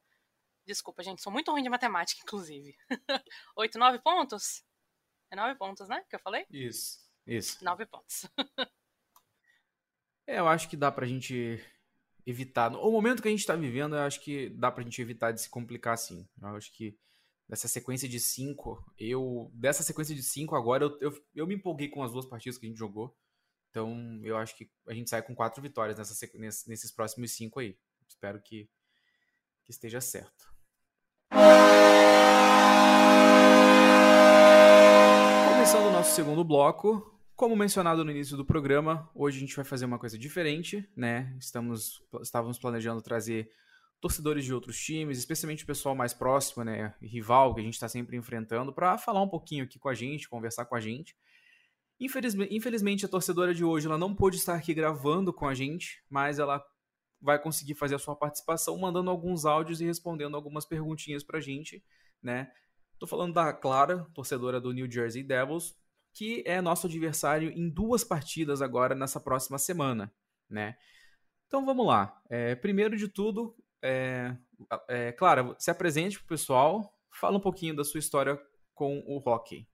Desculpa, 0.66 1.04
gente, 1.04 1.22
sou 1.22 1.32
muito 1.32 1.52
ruim 1.52 1.64
de 1.64 1.70
matemática, 1.70 2.22
inclusive. 2.24 2.78
Oito, 3.58 3.80
nove 3.80 4.00
pontos? 4.00 4.64
É 5.34 5.36
nove 5.36 5.56
pontos, 5.56 5.90
né? 5.90 6.00
Que 6.08 6.16
eu 6.16 6.20
falei? 6.20 6.46
Isso, 6.52 7.00
isso. 7.26 7.66
Nove 7.66 7.88
pontos. 7.88 8.30
é, 10.28 10.38
eu 10.38 10.48
acho 10.48 10.70
que 10.70 10.78
dá 10.78 10.92
pra 10.92 11.08
gente 11.08 11.60
evitar. 12.24 12.72
O 12.76 12.92
momento 12.92 13.20
que 13.20 13.28
a 13.28 13.32
gente 13.32 13.40
está 13.40 13.56
vivendo, 13.56 13.96
eu 13.96 14.02
acho 14.02 14.22
que 14.22 14.50
dá 14.52 14.72
pra 14.72 14.84
gente 14.84 15.02
evitar 15.02 15.32
de 15.32 15.42
se 15.42 15.50
complicar 15.50 15.96
assim. 15.96 16.30
Eu 16.40 16.50
acho 16.50 16.72
que 16.72 16.96
dessa 17.50 17.68
sequência 17.68 18.08
de 18.08 18.20
cinco, 18.20 18.86
eu. 18.96 19.50
Dessa 19.56 19.82
sequência 19.82 20.14
de 20.14 20.22
cinco 20.22 20.56
agora, 20.56 20.84
eu, 20.84 21.00
eu, 21.02 21.26
eu 21.34 21.48
me 21.48 21.56
empolguei 21.56 21.90
com 21.90 22.04
as 22.04 22.12
duas 22.12 22.28
partidas 22.28 22.60
que 22.60 22.68
a 22.68 22.70
gente 22.70 22.78
jogou. 22.78 23.18
Então, 23.72 24.22
eu 24.24 24.38
acho 24.38 24.56
que 24.56 24.70
a 24.88 24.94
gente 24.94 25.10
sai 25.10 25.24
com 25.24 25.34
quatro 25.34 25.64
vitórias 25.64 25.98
nessa, 25.98 26.14
nesses 26.68 26.92
próximos 26.92 27.32
cinco 27.32 27.60
aí. 27.60 27.76
Espero 28.08 28.40
que, 28.40 28.70
que 29.64 29.72
esteja 29.72 30.00
certo. 30.00 30.53
Segundo 36.44 36.46
bloco, 36.46 37.20
como 37.36 37.56
mencionado 37.56 38.04
no 38.04 38.12
início 38.12 38.36
do 38.36 38.46
programa, 38.46 39.10
hoje 39.16 39.38
a 39.38 39.40
gente 39.40 39.56
vai 39.56 39.64
fazer 39.64 39.86
uma 39.86 39.98
coisa 39.98 40.18
diferente, 40.18 40.88
né? 40.96 41.36
Estamos, 41.40 42.02
estávamos 42.22 42.60
planejando 42.60 43.02
trazer 43.02 43.50
torcedores 44.02 44.44
de 44.44 44.54
outros 44.54 44.78
times, 44.78 45.18
especialmente 45.18 45.64
o 45.64 45.68
pessoal 45.68 45.96
mais 45.96 46.14
próximo, 46.14 46.66
né, 46.66 46.94
rival 47.02 47.56
que 47.56 47.62
a 47.62 47.64
gente 47.64 47.76
está 47.76 47.88
sempre 47.88 48.18
enfrentando, 48.18 48.74
para 48.74 48.98
falar 48.98 49.22
um 49.22 49.30
pouquinho 49.30 49.64
aqui 49.64 49.80
com 49.80 49.88
a 49.88 49.94
gente, 49.94 50.28
conversar 50.28 50.66
com 50.66 50.76
a 50.76 50.82
gente. 50.82 51.16
Infelizmente, 51.98 52.54
infelizmente, 52.54 53.06
a 53.06 53.10
torcedora 53.10 53.54
de 53.54 53.64
hoje 53.64 53.88
ela 53.88 53.98
não 53.98 54.14
pôde 54.14 54.36
estar 54.36 54.56
aqui 54.56 54.74
gravando 54.74 55.32
com 55.32 55.48
a 55.48 55.54
gente, 55.54 56.04
mas 56.10 56.40
ela 56.40 56.62
vai 57.22 57.42
conseguir 57.42 57.76
fazer 57.76 57.96
a 57.96 58.00
sua 58.00 58.16
participação 58.16 58.78
mandando 58.78 59.10
alguns 59.10 59.46
áudios 59.46 59.80
e 59.80 59.86
respondendo 59.86 60.36
algumas 60.36 60.66
perguntinhas 60.66 61.24
para 61.24 61.38
a 61.38 61.42
gente, 61.42 61.82
né? 62.22 62.52
Tô 63.00 63.08
falando 63.08 63.34
da 63.34 63.54
Clara, 63.54 64.06
torcedora 64.14 64.60
do 64.60 64.74
New 64.74 64.92
Jersey 64.92 65.24
Devils, 65.24 65.76
que 66.14 66.44
é 66.46 66.62
nosso 66.62 66.88
adversário 66.88 67.52
em 67.52 67.70
duas 67.70 68.04
partidas 68.04 68.62
agora 68.62 68.94
nessa 68.94 69.20
próxima 69.20 69.58
semana, 69.58 70.14
né? 70.50 70.78
Então 71.48 71.66
vamos 71.66 71.86
lá. 71.86 72.22
É, 72.30 72.56
primeiro 72.56 72.96
de 72.96 73.08
tudo, 73.08 73.56
é, 73.82 74.36
é, 74.88 75.12
Clara, 75.12 75.56
se 75.58 75.72
apresente 75.72 76.18
para 76.18 76.26
o 76.26 76.30
pessoal, 76.30 76.98
fala 77.12 77.38
um 77.38 77.42
pouquinho 77.42 77.76
da 77.76 77.84
sua 77.84 78.00
história 78.00 78.40
com 78.74 79.00
o 79.08 79.18
hockey. 79.18 79.68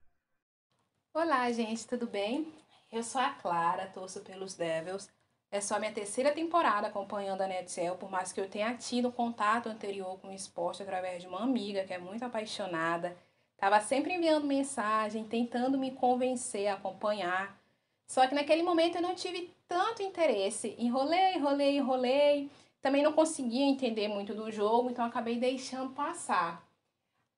Olá, 1.12 1.50
gente, 1.52 1.86
tudo 1.86 2.06
bem? 2.06 2.52
Eu 2.90 3.02
sou 3.02 3.20
a 3.20 3.30
Clara, 3.30 3.86
torço 3.86 4.20
pelos 4.20 4.54
Devils. 4.54 5.08
É 5.50 5.60
só 5.60 5.78
minha 5.78 5.92
terceira 5.92 6.32
temporada 6.32 6.86
acompanhando 6.86 7.42
a 7.42 7.48
Netcel, 7.48 7.96
por 7.96 8.10
mais 8.10 8.32
que 8.32 8.40
eu 8.40 8.48
tenha 8.48 8.76
tido 8.76 9.10
contato 9.10 9.68
anterior 9.68 10.18
com 10.20 10.28
o 10.28 10.32
esporte 10.32 10.82
através 10.82 11.22
de 11.22 11.28
uma 11.28 11.42
amiga 11.42 11.84
que 11.84 11.92
é 11.92 11.98
muito 11.98 12.24
apaixonada 12.24 13.16
Estava 13.60 13.78
sempre 13.82 14.14
enviando 14.14 14.46
mensagem, 14.46 15.22
tentando 15.22 15.76
me 15.76 15.90
convencer 15.90 16.66
a 16.66 16.76
acompanhar. 16.76 17.60
Só 18.06 18.26
que 18.26 18.34
naquele 18.34 18.62
momento 18.62 18.94
eu 18.94 19.02
não 19.02 19.14
tive 19.14 19.54
tanto 19.68 20.02
interesse. 20.02 20.74
Enrolei, 20.78 21.34
enrolei, 21.34 21.76
enrolei. 21.76 22.50
Também 22.80 23.02
não 23.02 23.12
conseguia 23.12 23.66
entender 23.66 24.08
muito 24.08 24.34
do 24.34 24.50
jogo, 24.50 24.88
então 24.88 25.04
acabei 25.04 25.38
deixando 25.38 25.90
passar. 25.90 26.66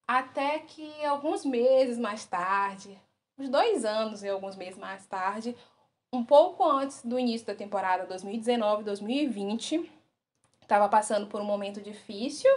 Até 0.06 0.60
que 0.60 1.04
alguns 1.04 1.44
meses 1.44 1.98
mais 1.98 2.24
tarde, 2.24 2.96
uns 3.36 3.48
dois 3.48 3.84
anos 3.84 4.22
e 4.22 4.28
alguns 4.28 4.54
meses 4.54 4.78
mais 4.78 5.04
tarde, 5.06 5.56
um 6.12 6.24
pouco 6.24 6.62
antes 6.62 7.04
do 7.04 7.18
início 7.18 7.48
da 7.48 7.54
temporada 7.56 8.06
2019-2020, 8.16 9.90
estava 10.60 10.88
passando 10.88 11.26
por 11.26 11.40
um 11.40 11.44
momento 11.44 11.80
difícil 11.80 12.48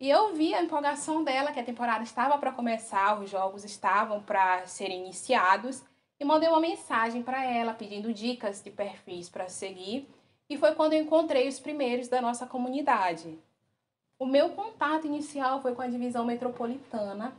e 0.00 0.08
eu 0.08 0.34
vi 0.34 0.54
a 0.54 0.62
empolgação 0.62 1.24
dela, 1.24 1.52
que 1.52 1.60
a 1.60 1.64
temporada 1.64 2.04
estava 2.04 2.38
para 2.38 2.52
começar, 2.52 3.20
os 3.20 3.30
jogos 3.30 3.64
estavam 3.64 4.22
para 4.22 4.66
serem 4.66 5.00
iniciados, 5.00 5.82
e 6.20 6.24
mandei 6.24 6.48
uma 6.48 6.60
mensagem 6.60 7.22
para 7.22 7.44
ela 7.44 7.74
pedindo 7.74 8.12
dicas 8.12 8.62
de 8.62 8.70
perfis 8.70 9.28
para 9.28 9.48
seguir, 9.48 10.08
e 10.48 10.56
foi 10.56 10.74
quando 10.74 10.94
eu 10.94 11.02
encontrei 11.02 11.46
os 11.48 11.60
primeiros 11.60 12.08
da 12.08 12.20
nossa 12.20 12.46
comunidade. 12.46 13.38
O 14.18 14.26
meu 14.26 14.50
contato 14.50 15.06
inicial 15.06 15.60
foi 15.62 15.74
com 15.74 15.82
a 15.82 15.88
divisão 15.88 16.24
metropolitana, 16.24 17.36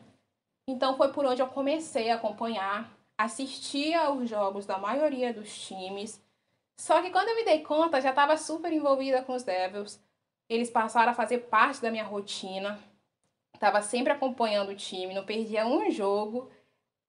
então 0.68 0.96
foi 0.96 1.12
por 1.12 1.26
onde 1.26 1.42
eu 1.42 1.48
comecei 1.48 2.10
a 2.10 2.16
acompanhar, 2.16 2.90
assistia 3.18 4.02
aos 4.02 4.30
jogos 4.30 4.66
da 4.66 4.78
maioria 4.78 5.34
dos 5.34 5.54
times, 5.68 6.22
Só 6.80 7.02
que 7.02 7.12
quando 7.12 7.28
eu 7.28 7.36
me 7.36 7.44
dei 7.44 7.60
conta, 7.62 8.00
já 8.00 8.12
estava 8.12 8.38
super 8.38 8.72
envolvida 8.72 9.22
com 9.22 9.34
os 9.34 9.44
Devils. 9.44 10.00
Eles 10.50 10.70
passaram 10.72 11.12
a 11.12 11.16
fazer 11.16 11.40
parte 11.50 11.82
da 11.82 11.92
minha 11.92 12.04
rotina. 12.04 12.80
Estava 13.54 13.82
sempre 13.82 14.12
acompanhando 14.12 14.70
o 14.72 14.76
time, 14.76 15.14
não 15.14 15.26
perdia 15.26 15.66
um 15.68 15.92
jogo. 15.92 16.50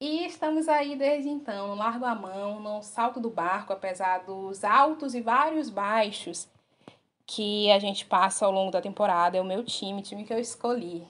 E 0.00 0.26
estamos 0.26 0.68
aí 0.68 0.96
desde 0.96 1.28
então, 1.28 1.68
no 1.68 1.74
largo 1.74 2.04
a 2.04 2.14
mão, 2.14 2.60
no 2.60 2.82
salto 2.82 3.20
do 3.20 3.30
barco, 3.30 3.72
apesar 3.72 4.24
dos 4.24 4.64
altos 4.64 5.14
e 5.14 5.20
vários 5.20 5.70
baixos 5.70 6.48
que 7.26 7.70
a 7.70 7.78
gente 7.78 8.04
passa 8.06 8.44
ao 8.46 8.52
longo 8.52 8.70
da 8.70 8.80
temporada. 8.82 9.38
É 9.38 9.40
o 9.40 9.44
meu 9.44 9.64
time, 9.64 10.02
time 10.02 10.24
que 10.24 10.32
eu 10.32 10.38
escolhi. 10.38 11.06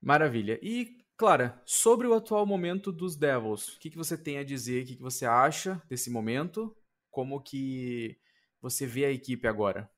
Maravilha. 0.00 0.58
E, 0.62 0.98
Clara, 1.16 1.60
sobre 1.64 2.06
o 2.06 2.14
atual 2.14 2.46
momento 2.46 2.92
dos 2.92 3.16
Devils, 3.16 3.68
o 3.76 3.80
que, 3.80 3.90
que 3.90 3.96
você 3.96 4.16
tem 4.16 4.38
a 4.38 4.44
dizer? 4.44 4.84
O 4.84 4.86
que, 4.86 4.96
que 4.96 5.02
você 5.02 5.26
acha 5.26 5.82
desse 5.88 6.10
momento? 6.10 6.76
Como 7.14 7.40
que 7.40 8.18
você 8.60 8.88
vê 8.88 9.04
a 9.04 9.10
equipe 9.12 9.46
agora? 9.46 9.88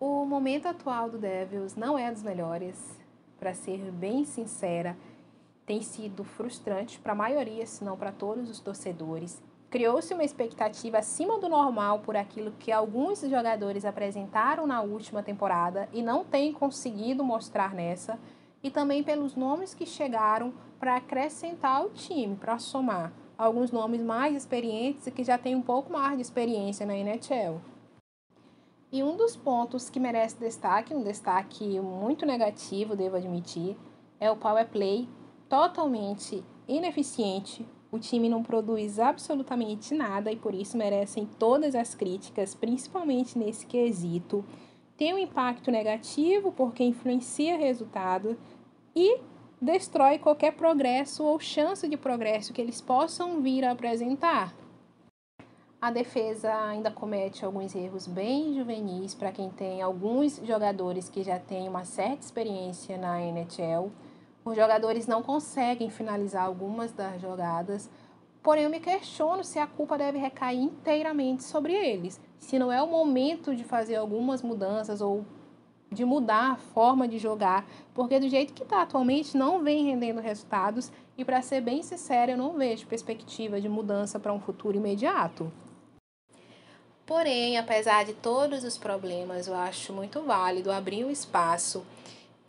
O 0.00 0.24
momento 0.24 0.66
atual 0.66 1.08
do 1.08 1.18
Devils 1.18 1.76
não 1.76 1.96
é 1.96 2.10
dos 2.10 2.24
melhores. 2.24 2.98
Para 3.38 3.54
ser 3.54 3.92
bem 3.92 4.24
sincera, 4.24 4.98
tem 5.64 5.80
sido 5.80 6.24
frustrante 6.24 6.98
para 6.98 7.12
a 7.12 7.14
maioria, 7.14 7.64
se 7.64 7.84
não 7.84 7.96
para 7.96 8.10
todos 8.10 8.50
os 8.50 8.58
torcedores. 8.58 9.40
Criou-se 9.70 10.12
uma 10.12 10.24
expectativa 10.24 10.98
acima 10.98 11.38
do 11.38 11.48
normal 11.48 12.00
por 12.00 12.16
aquilo 12.16 12.50
que 12.58 12.72
alguns 12.72 13.20
jogadores 13.20 13.84
apresentaram 13.84 14.66
na 14.66 14.82
última 14.82 15.22
temporada 15.22 15.88
e 15.92 16.02
não 16.02 16.24
têm 16.24 16.52
conseguido 16.52 17.22
mostrar 17.22 17.72
nessa 17.72 18.18
e 18.64 18.68
também 18.68 19.04
pelos 19.04 19.36
nomes 19.36 19.74
que 19.74 19.86
chegaram 19.86 20.52
para 20.80 20.96
acrescentar 20.96 21.76
ao 21.76 21.90
time, 21.90 22.34
para 22.34 22.58
somar 22.58 23.12
alguns 23.38 23.70
nomes 23.70 24.02
mais 24.02 24.36
experientes 24.36 25.06
e 25.06 25.10
que 25.12 25.22
já 25.22 25.38
têm 25.38 25.54
um 25.54 25.62
pouco 25.62 25.92
mais 25.92 26.16
de 26.16 26.22
experiência 26.22 26.84
na 26.84 26.94
NHL. 26.94 27.60
E 28.90 29.02
um 29.02 29.16
dos 29.16 29.36
pontos 29.36 29.88
que 29.88 30.00
merece 30.00 30.36
destaque, 30.38 30.92
um 30.92 31.04
destaque 31.04 31.78
muito 31.78 32.26
negativo, 32.26 32.96
devo 32.96 33.16
admitir, 33.16 33.76
é 34.18 34.30
o 34.30 34.36
power 34.36 34.66
play 34.68 35.08
totalmente 35.48 36.42
ineficiente. 36.66 37.64
O 37.92 37.98
time 37.98 38.28
não 38.28 38.42
produz 38.42 38.98
absolutamente 38.98 39.94
nada 39.94 40.32
e 40.32 40.36
por 40.36 40.52
isso 40.52 40.76
merecem 40.76 41.26
todas 41.38 41.74
as 41.74 41.94
críticas, 41.94 42.54
principalmente 42.54 43.38
nesse 43.38 43.64
quesito 43.64 44.44
tem 44.98 45.14
um 45.14 45.18
impacto 45.18 45.70
negativo 45.70 46.50
porque 46.50 46.82
influencia 46.82 47.56
resultado 47.56 48.36
e 48.94 49.20
destrói 49.60 50.18
qualquer 50.18 50.52
progresso 50.52 51.24
ou 51.24 51.38
chance 51.40 51.88
de 51.88 51.96
progresso 51.96 52.52
que 52.52 52.60
eles 52.60 52.80
possam 52.80 53.40
vir 53.40 53.64
a 53.64 53.72
apresentar. 53.72 54.54
A 55.80 55.90
defesa 55.90 56.52
ainda 56.64 56.90
comete 56.90 57.44
alguns 57.44 57.74
erros 57.74 58.06
bem 58.06 58.54
juvenis 58.54 59.14
para 59.14 59.30
quem 59.30 59.48
tem 59.48 59.80
alguns 59.80 60.40
jogadores 60.44 61.08
que 61.08 61.22
já 61.22 61.38
têm 61.38 61.68
uma 61.68 61.84
certa 61.84 62.24
experiência 62.24 62.98
na 62.98 63.20
NHL. 63.20 63.92
Os 64.44 64.56
jogadores 64.56 65.06
não 65.06 65.22
conseguem 65.22 65.90
finalizar 65.90 66.44
algumas 66.44 66.92
das 66.92 67.20
jogadas, 67.20 67.88
porém 68.42 68.64
eu 68.64 68.70
me 68.70 68.80
questiono 68.80 69.44
se 69.44 69.58
a 69.58 69.66
culpa 69.66 69.96
deve 69.96 70.18
recair 70.18 70.60
inteiramente 70.60 71.44
sobre 71.44 71.74
eles 71.74 72.20
se 72.38 72.58
não 72.58 72.72
é 72.72 72.82
o 72.82 72.86
momento 72.86 73.54
de 73.54 73.64
fazer 73.64 73.96
algumas 73.96 74.42
mudanças 74.42 75.00
ou 75.00 75.24
de 75.90 76.04
mudar 76.04 76.52
a 76.52 76.56
forma 76.56 77.08
de 77.08 77.18
jogar, 77.18 77.66
porque 77.94 78.20
do 78.20 78.28
jeito 78.28 78.52
que 78.52 78.62
está 78.62 78.82
atualmente 78.82 79.36
não 79.36 79.62
vem 79.62 79.84
rendendo 79.84 80.20
resultados 80.20 80.92
e 81.16 81.24
para 81.24 81.42
ser 81.42 81.60
bem 81.60 81.82
sincero, 81.82 82.32
eu 82.32 82.36
não 82.36 82.52
vejo 82.52 82.86
perspectiva 82.86 83.60
de 83.60 83.68
mudança 83.68 84.20
para 84.20 84.32
um 84.32 84.40
futuro 84.40 84.76
imediato. 84.76 85.50
Porém, 87.04 87.56
apesar 87.56 88.04
de 88.04 88.12
todos 88.12 88.64
os 88.64 88.76
problemas, 88.76 89.48
eu 89.48 89.54
acho 89.54 89.92
muito 89.92 90.22
válido 90.22 90.70
abrir 90.70 91.04
um 91.04 91.10
espaço 91.10 91.82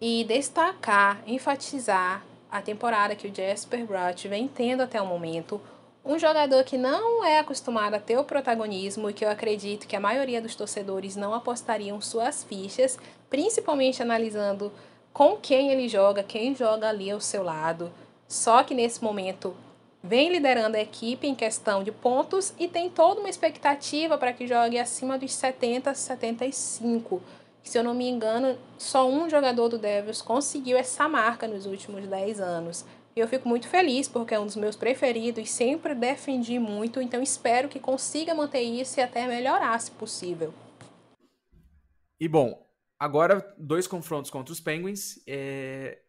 e 0.01 0.23
destacar, 0.25 1.23
enfatizar 1.25 2.23
a 2.51 2.61
temporada 2.61 3.15
que 3.15 3.27
o 3.27 3.33
Jasper 3.33 3.85
Bratt 3.85 4.27
vem 4.27 4.47
tendo 4.47 4.81
até 4.81 5.01
o 5.01 5.05
momento, 5.05 5.61
um 6.09 6.17
jogador 6.17 6.63
que 6.63 6.75
não 6.75 7.23
é 7.23 7.37
acostumado 7.37 7.93
a 7.93 7.99
ter 7.99 8.17
o 8.17 8.23
protagonismo 8.23 9.11
e 9.11 9.13
que 9.13 9.23
eu 9.23 9.29
acredito 9.29 9.87
que 9.87 9.95
a 9.95 9.99
maioria 9.99 10.41
dos 10.41 10.55
torcedores 10.55 11.15
não 11.15 11.35
apostariam 11.35 12.01
suas 12.01 12.43
fichas, 12.43 12.97
principalmente 13.29 14.01
analisando 14.01 14.71
com 15.13 15.37
quem 15.37 15.71
ele 15.71 15.87
joga, 15.87 16.23
quem 16.23 16.55
joga 16.55 16.89
ali 16.89 17.11
ao 17.11 17.21
seu 17.21 17.43
lado. 17.43 17.91
Só 18.27 18.63
que 18.63 18.73
nesse 18.73 19.03
momento 19.03 19.55
vem 20.01 20.31
liderando 20.31 20.77
a 20.77 20.81
equipe 20.81 21.27
em 21.27 21.35
questão 21.35 21.83
de 21.83 21.91
pontos 21.91 22.55
e 22.57 22.67
tem 22.67 22.89
toda 22.89 23.19
uma 23.19 23.29
expectativa 23.29 24.17
para 24.17 24.33
que 24.33 24.47
jogue 24.47 24.79
acima 24.79 25.15
dos 25.15 25.31
70, 25.31 25.93
75. 25.93 27.21
Se 27.61 27.77
eu 27.77 27.83
não 27.83 27.93
me 27.93 28.09
engano, 28.09 28.57
só 28.79 29.07
um 29.07 29.29
jogador 29.29 29.69
do 29.69 29.77
Devils 29.77 30.23
conseguiu 30.23 30.75
essa 30.75 31.07
marca 31.07 31.47
nos 31.47 31.67
últimos 31.67 32.07
10 32.07 32.41
anos. 32.41 32.83
E 33.19 33.21
eu 33.21 33.27
fico 33.27 33.49
muito 33.49 33.67
feliz 33.67 34.07
porque 34.07 34.33
é 34.33 34.39
um 34.39 34.45
dos 34.45 34.55
meus 34.55 34.77
preferidos, 34.77 35.49
sempre 35.49 35.93
defendi 35.93 36.57
muito, 36.57 37.01
então 37.01 37.21
espero 37.21 37.67
que 37.67 37.77
consiga 37.77 38.33
manter 38.33 38.61
isso 38.61 38.97
e 38.97 39.03
até 39.03 39.27
melhorar 39.27 39.77
se 39.77 39.91
possível. 39.91 40.53
E 42.17 42.29
bom, 42.29 42.65
agora 42.97 43.45
dois 43.57 43.87
confrontos 43.87 44.31
contra 44.31 44.53
os 44.53 44.61
Penguins. 44.61 45.21
É, 45.27 45.99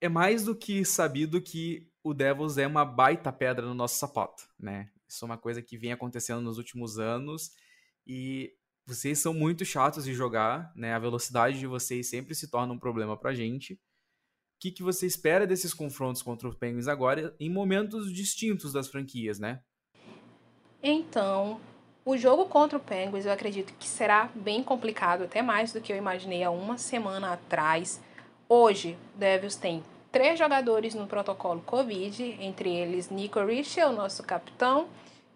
é 0.00 0.08
mais 0.08 0.44
do 0.44 0.56
que 0.56 0.84
sabido 0.84 1.40
que 1.40 1.88
o 2.02 2.12
Devils 2.12 2.58
é 2.58 2.66
uma 2.66 2.84
baita 2.84 3.32
pedra 3.32 3.64
no 3.64 3.74
nosso 3.74 3.96
sapato, 3.96 4.42
né? 4.58 4.90
Isso 5.08 5.24
é 5.24 5.26
uma 5.26 5.38
coisa 5.38 5.62
que 5.62 5.78
vem 5.78 5.92
acontecendo 5.92 6.40
nos 6.40 6.58
últimos 6.58 6.98
anos 6.98 7.52
e 8.04 8.52
vocês 8.84 9.20
são 9.20 9.32
muito 9.32 9.64
chatos 9.64 10.04
de 10.04 10.14
jogar, 10.14 10.72
né? 10.74 10.94
A 10.94 10.98
velocidade 10.98 11.60
de 11.60 11.66
vocês 11.68 12.10
sempre 12.10 12.34
se 12.34 12.50
torna 12.50 12.72
um 12.72 12.78
problema 12.78 13.16
pra 13.16 13.32
gente 13.32 13.80
que, 14.60 14.70
que 14.70 14.82
você 14.82 15.06
espera 15.06 15.46
desses 15.46 15.72
confrontos 15.72 16.20
contra 16.20 16.46
os 16.46 16.54
Penguins 16.54 16.86
agora 16.86 17.34
em 17.40 17.48
momentos 17.48 18.12
distintos 18.12 18.74
das 18.74 18.88
franquias, 18.88 19.38
né? 19.38 19.60
Então, 20.82 21.58
o 22.04 22.16
jogo 22.16 22.44
contra 22.44 22.76
o 22.76 22.80
Penguins 22.80 23.24
eu 23.24 23.32
acredito 23.32 23.72
que 23.78 23.88
será 23.88 24.30
bem 24.34 24.62
complicado, 24.62 25.24
até 25.24 25.40
mais 25.40 25.72
do 25.72 25.80
que 25.80 25.90
eu 25.90 25.96
imaginei 25.96 26.44
há 26.44 26.50
uma 26.50 26.76
semana 26.76 27.32
atrás. 27.32 28.00
Hoje, 28.46 28.98
Devils 29.14 29.56
tem 29.56 29.82
três 30.12 30.38
jogadores 30.38 30.94
no 30.94 31.06
protocolo 31.06 31.62
Covid, 31.62 32.22
entre 32.38 32.70
eles 32.70 33.08
Nico 33.08 33.42
Richie, 33.42 33.82
o 33.84 33.92
nosso 33.92 34.22
capitão, 34.22 34.88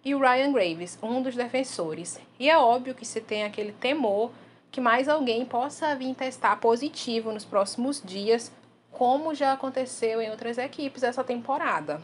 e 0.05 0.15
o 0.15 0.19
Ryan 0.19 0.53
Graves, 0.53 0.99
um 1.03 1.23
dos 1.23 1.35
defensores. 1.35 2.21
E 2.39 2.51
é 2.51 2.59
óbvio 2.59 2.95
que 2.95 3.07
se 3.07 3.23
tem 3.23 3.45
aquele 3.45 3.73
temor 3.73 4.31
que 4.71 4.83
mais 4.83 5.09
alguém 5.09 5.47
possa 5.47 5.95
vir 5.97 6.15
testar 6.15 6.57
positivo 6.57 7.33
nos 7.33 7.45
próximos 7.45 8.03
dias 8.05 8.53
como 8.95 9.35
já 9.35 9.53
aconteceu 9.53 10.21
em 10.21 10.31
outras 10.31 10.57
equipes 10.57 11.03
essa 11.03 11.25
temporada. 11.25 12.01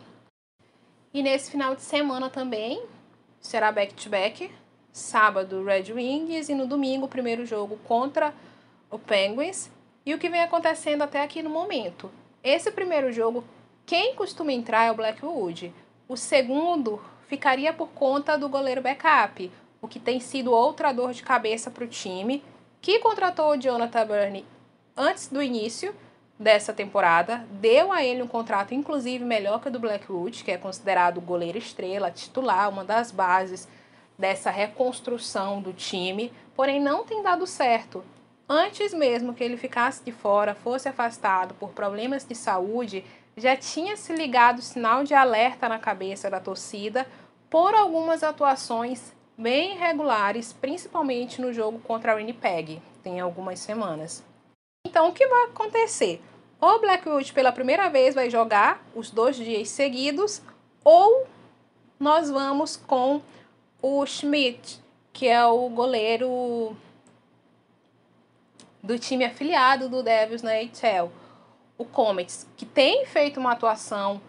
E 1.14 1.22
nesse 1.22 1.50
final 1.50 1.74
de 1.74 1.82
semana 1.82 2.28
também 2.28 2.84
será 3.40 3.72
back-to-back, 3.72 4.44
-back, 4.44 4.52
sábado 4.92 5.64
Red 5.64 5.92
Wings 5.92 6.48
e 6.48 6.54
no 6.54 6.66
domingo 6.66 7.06
o 7.06 7.08
primeiro 7.08 7.46
jogo 7.46 7.78
contra 7.84 8.34
o 8.90 8.98
Penguins. 8.98 9.70
E 10.04 10.12
o 10.12 10.18
que 10.18 10.28
vem 10.28 10.42
acontecendo 10.42 11.02
até 11.02 11.22
aqui 11.22 11.42
no 11.42 11.50
momento? 11.50 12.10
Esse 12.42 12.72
primeiro 12.72 13.12
jogo, 13.12 13.44
quem 13.86 14.14
costuma 14.16 14.52
entrar 14.52 14.86
é 14.86 14.90
o 14.90 14.96
Blackwood. 14.96 15.72
O 16.08 16.16
segundo 16.16 17.00
ficaria 17.28 17.72
por 17.72 17.88
conta 17.90 18.36
do 18.36 18.48
goleiro 18.48 18.82
backup, 18.82 19.50
o 19.80 19.86
que 19.86 20.00
tem 20.00 20.18
sido 20.18 20.52
outra 20.52 20.92
dor 20.92 21.12
de 21.12 21.22
cabeça 21.22 21.70
para 21.70 21.84
o 21.84 21.88
time, 21.88 22.42
que 22.80 22.98
contratou 22.98 23.50
o 23.50 23.56
Jonathan 23.56 24.06
Burney 24.06 24.44
antes 24.96 25.28
do 25.28 25.40
início 25.40 25.94
dessa 26.40 26.72
temporada, 26.72 27.46
deu 27.50 27.92
a 27.92 28.02
ele 28.02 28.22
um 28.22 28.26
contrato 28.26 28.72
inclusive 28.72 29.22
melhor 29.22 29.60
que 29.60 29.68
o 29.68 29.70
do 29.70 29.78
Blackwood, 29.78 30.42
que 30.42 30.50
é 30.50 30.56
considerado 30.56 31.18
o 31.18 31.20
goleiro 31.20 31.58
estrela, 31.58 32.10
titular, 32.10 32.70
uma 32.70 32.82
das 32.82 33.10
bases 33.10 33.68
dessa 34.18 34.50
reconstrução 34.50 35.60
do 35.60 35.74
time, 35.74 36.32
porém 36.54 36.80
não 36.80 37.04
tem 37.04 37.22
dado 37.22 37.46
certo. 37.46 38.02
Antes 38.48 38.94
mesmo 38.94 39.34
que 39.34 39.44
ele 39.44 39.58
ficasse 39.58 40.02
de 40.02 40.12
fora, 40.12 40.54
fosse 40.54 40.88
afastado 40.88 41.54
por 41.54 41.70
problemas 41.70 42.24
de 42.24 42.34
saúde, 42.34 43.04
já 43.36 43.54
tinha 43.54 43.94
se 43.94 44.14
ligado 44.14 44.62
sinal 44.62 45.04
de 45.04 45.12
alerta 45.12 45.68
na 45.68 45.78
cabeça 45.78 46.30
da 46.30 46.40
torcida 46.40 47.06
por 47.50 47.74
algumas 47.74 48.22
atuações 48.22 49.12
bem 49.36 49.74
irregulares, 49.74 50.54
principalmente 50.54 51.40
no 51.40 51.52
jogo 51.52 51.78
contra 51.80 52.12
a 52.12 52.14
Winnipeg, 52.16 52.80
tem 53.02 53.20
algumas 53.20 53.58
semanas. 53.60 54.24
Então, 54.86 55.08
o 55.08 55.12
que 55.12 55.26
vai 55.26 55.44
acontecer? 55.44 56.20
O 56.60 56.78
Blackwood 56.78 57.32
pela 57.32 57.52
primeira 57.52 57.88
vez 57.88 58.14
vai 58.14 58.28
jogar 58.28 58.84
os 58.94 59.10
dois 59.10 59.36
dias 59.36 59.68
seguidos, 59.70 60.42
ou 60.84 61.26
nós 61.98 62.30
vamos 62.30 62.76
com 62.76 63.22
o 63.80 64.04
Schmidt, 64.04 64.78
que 65.12 65.26
é 65.26 65.44
o 65.46 65.68
goleiro 65.70 66.76
do 68.82 68.98
time 68.98 69.24
afiliado 69.24 69.88
do 69.88 70.02
Devils 70.02 70.42
na 70.42 70.52
AHL, 70.52 71.10
o 71.78 71.84
Comets, 71.84 72.46
que 72.56 72.66
tem 72.66 73.06
feito 73.06 73.40
uma 73.40 73.52
atuação 73.52 74.20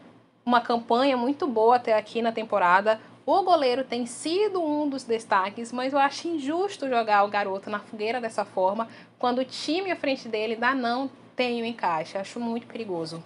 uma 0.46 0.62
campanha 0.62 1.16
muito 1.16 1.48
boa 1.48 1.76
até 1.76 1.94
aqui 1.96 2.22
na 2.22 2.32
temporada. 2.32 3.00
O 3.26 3.44
goleiro 3.44 3.84
tem 3.84 4.06
sido 4.06 4.62
um 4.62 4.90
dos 4.90 5.04
destaques, 5.04 5.72
mas 5.72 5.94
eu 5.94 6.00
acho 6.00 6.28
injusto 6.28 6.90
jogar 6.90 7.24
o 7.24 7.30
garoto 7.30 7.70
na 7.70 7.80
fogueira 7.80 8.20
dessa 8.20 8.44
forma, 8.44 8.90
quando 9.20 9.40
o 9.40 9.46
time 9.46 9.92
à 9.92 9.96
frente 9.96 10.28
dele 10.28 10.54
ainda 10.54 10.74
não 10.74 11.10
tem 11.42 11.60
o 11.60 11.66
encaixe. 11.66 12.20
Acho 12.20 12.40
muito 12.40 12.68
perigoso. 12.68 13.24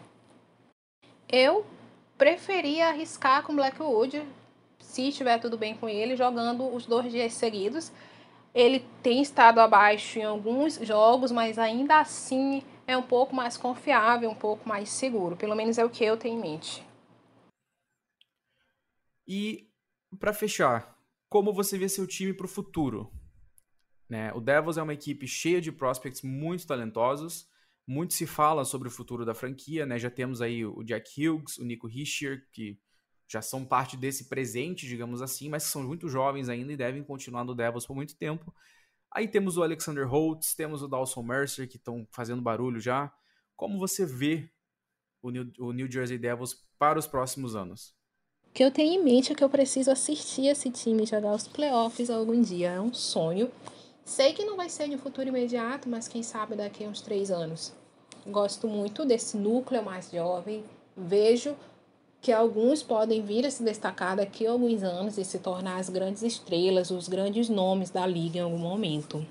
Eu 1.28 1.66
preferia 2.18 2.88
arriscar 2.88 3.44
com 3.44 3.54
Blackwood, 3.54 4.26
se 4.80 5.10
estiver 5.10 5.38
tudo 5.38 5.58
bem 5.58 5.76
com 5.76 5.90
ele, 5.90 6.16
jogando 6.16 6.74
os 6.74 6.86
dois 6.86 7.12
dias 7.12 7.34
seguidos. 7.34 7.92
Ele 8.54 8.80
tem 9.04 9.22
estado 9.22 9.60
abaixo 9.60 10.18
em 10.18 10.24
alguns 10.24 10.76
jogos, 10.76 11.30
mas 11.30 11.60
ainda 11.60 12.00
assim 12.00 12.64
é 12.88 12.96
um 12.96 13.04
pouco 13.04 13.36
mais 13.36 13.58
confiável, 13.58 14.30
um 14.30 14.36
pouco 14.36 14.70
mais 14.70 14.88
seguro. 14.88 15.36
Pelo 15.36 15.54
menos 15.54 15.78
é 15.78 15.84
o 15.84 15.90
que 15.90 16.06
eu 16.06 16.16
tenho 16.16 16.38
em 16.38 16.42
mente. 16.42 16.82
E 19.28 19.70
para 20.18 20.32
fechar, 20.32 20.98
como 21.28 21.52
você 21.52 21.78
vê 21.78 21.90
seu 21.90 22.08
time 22.08 22.34
para 22.34 22.46
o 22.46 22.50
futuro? 22.50 23.12
Né? 24.08 24.32
O 24.34 24.40
Devils 24.40 24.78
é 24.78 24.84
uma 24.84 24.94
equipe 24.94 25.28
cheia 25.28 25.60
de 25.60 25.70
prospects 25.70 26.22
muito 26.22 26.66
talentosos. 26.66 27.54
Muito 27.88 28.14
se 28.14 28.26
fala 28.26 28.66
sobre 28.66 28.88
o 28.88 28.92
futuro 28.92 29.26
da 29.26 29.36
franquia, 29.36 29.86
né? 29.86 30.00
Já 30.00 30.10
temos 30.10 30.42
aí 30.42 30.66
o 30.66 30.84
Jack 30.84 31.28
Hughes, 31.28 31.58
o 31.58 31.64
Nico 31.64 31.88
Hischier, 31.88 32.48
que 32.52 32.80
já 33.28 33.42
são 33.42 33.66
parte 33.66 33.98
desse 33.98 34.30
presente, 34.30 34.88
digamos 34.88 35.22
assim, 35.22 35.50
mas 35.50 35.64
são 35.64 35.84
muito 35.84 36.08
jovens 36.08 36.50
ainda 36.50 36.74
e 36.74 36.78
devem 36.78 37.04
continuar 37.04 37.44
no 37.44 37.56
Devils 37.56 37.86
por 37.86 37.96
muito 37.96 38.16
tempo. 38.16 38.54
Aí 39.12 39.28
temos 39.28 39.58
o 39.58 39.64
Alexander 39.64 40.08
Holtz, 40.08 40.54
temos 40.54 40.82
o 40.82 40.88
Dawson 40.88 41.24
Mercer, 41.24 41.68
que 41.68 41.78
estão 41.78 42.08
fazendo 42.12 42.42
barulho 42.42 42.80
já. 42.80 43.12
Como 43.56 43.80
você 43.80 44.06
vê 44.06 44.50
o 45.22 45.30
New, 45.30 45.52
o 45.60 45.72
New 45.72 45.92
Jersey 45.92 46.18
Devils 46.18 46.64
para 46.78 47.00
os 47.00 47.08
próximos 47.08 47.56
anos? 47.56 47.96
O 48.50 48.52
que 48.54 48.64
eu 48.64 48.72
tenho 48.72 49.00
em 49.00 49.04
mente 49.04 49.32
é 49.32 49.36
que 49.36 49.44
eu 49.44 49.50
preciso 49.50 49.92
assistir 49.92 50.48
esse 50.48 50.70
time 50.70 51.06
jogar 51.06 51.34
os 51.34 51.48
playoffs 51.48 52.10
algum 52.10 52.42
dia. 52.42 52.72
É 52.72 52.82
um 52.82 52.94
sonho. 52.94 53.52
Sei 54.06 54.34
que 54.34 54.46
não 54.46 54.56
vai 54.56 54.70
ser 54.70 54.88
de 54.88 54.98
futuro 54.98 55.30
imediato, 55.30 55.90
mas 55.90 56.08
quem 56.08 56.22
sabe 56.22 56.56
daqui 56.56 56.86
a 56.86 56.88
uns 56.88 57.02
três 57.02 57.32
anos. 57.32 57.74
Gosto 58.28 58.68
muito 58.68 59.04
desse 59.04 59.36
núcleo 59.36 59.84
mais 59.84 60.12
jovem. 60.12 60.64
Vejo 60.96 61.56
que 62.22 62.32
alguns 62.32 62.84
podem 62.84 63.24
vir 63.24 63.48
a 63.48 63.52
se 63.52 63.64
destacar 63.64 64.16
daqui 64.16 64.46
a 64.46 64.52
alguns 64.52 64.84
anos 64.84 65.18
e 65.18 65.26
se 65.26 65.40
tornar 65.40 65.80
as 65.80 65.90
grandes 65.90 66.22
estrelas, 66.22 66.92
os 66.92 67.08
grandes 67.08 67.50
nomes 67.50 67.90
da 67.90 68.06
liga 68.06 68.38
em 68.38 68.42
algum 68.42 68.60
momento. 68.60 69.26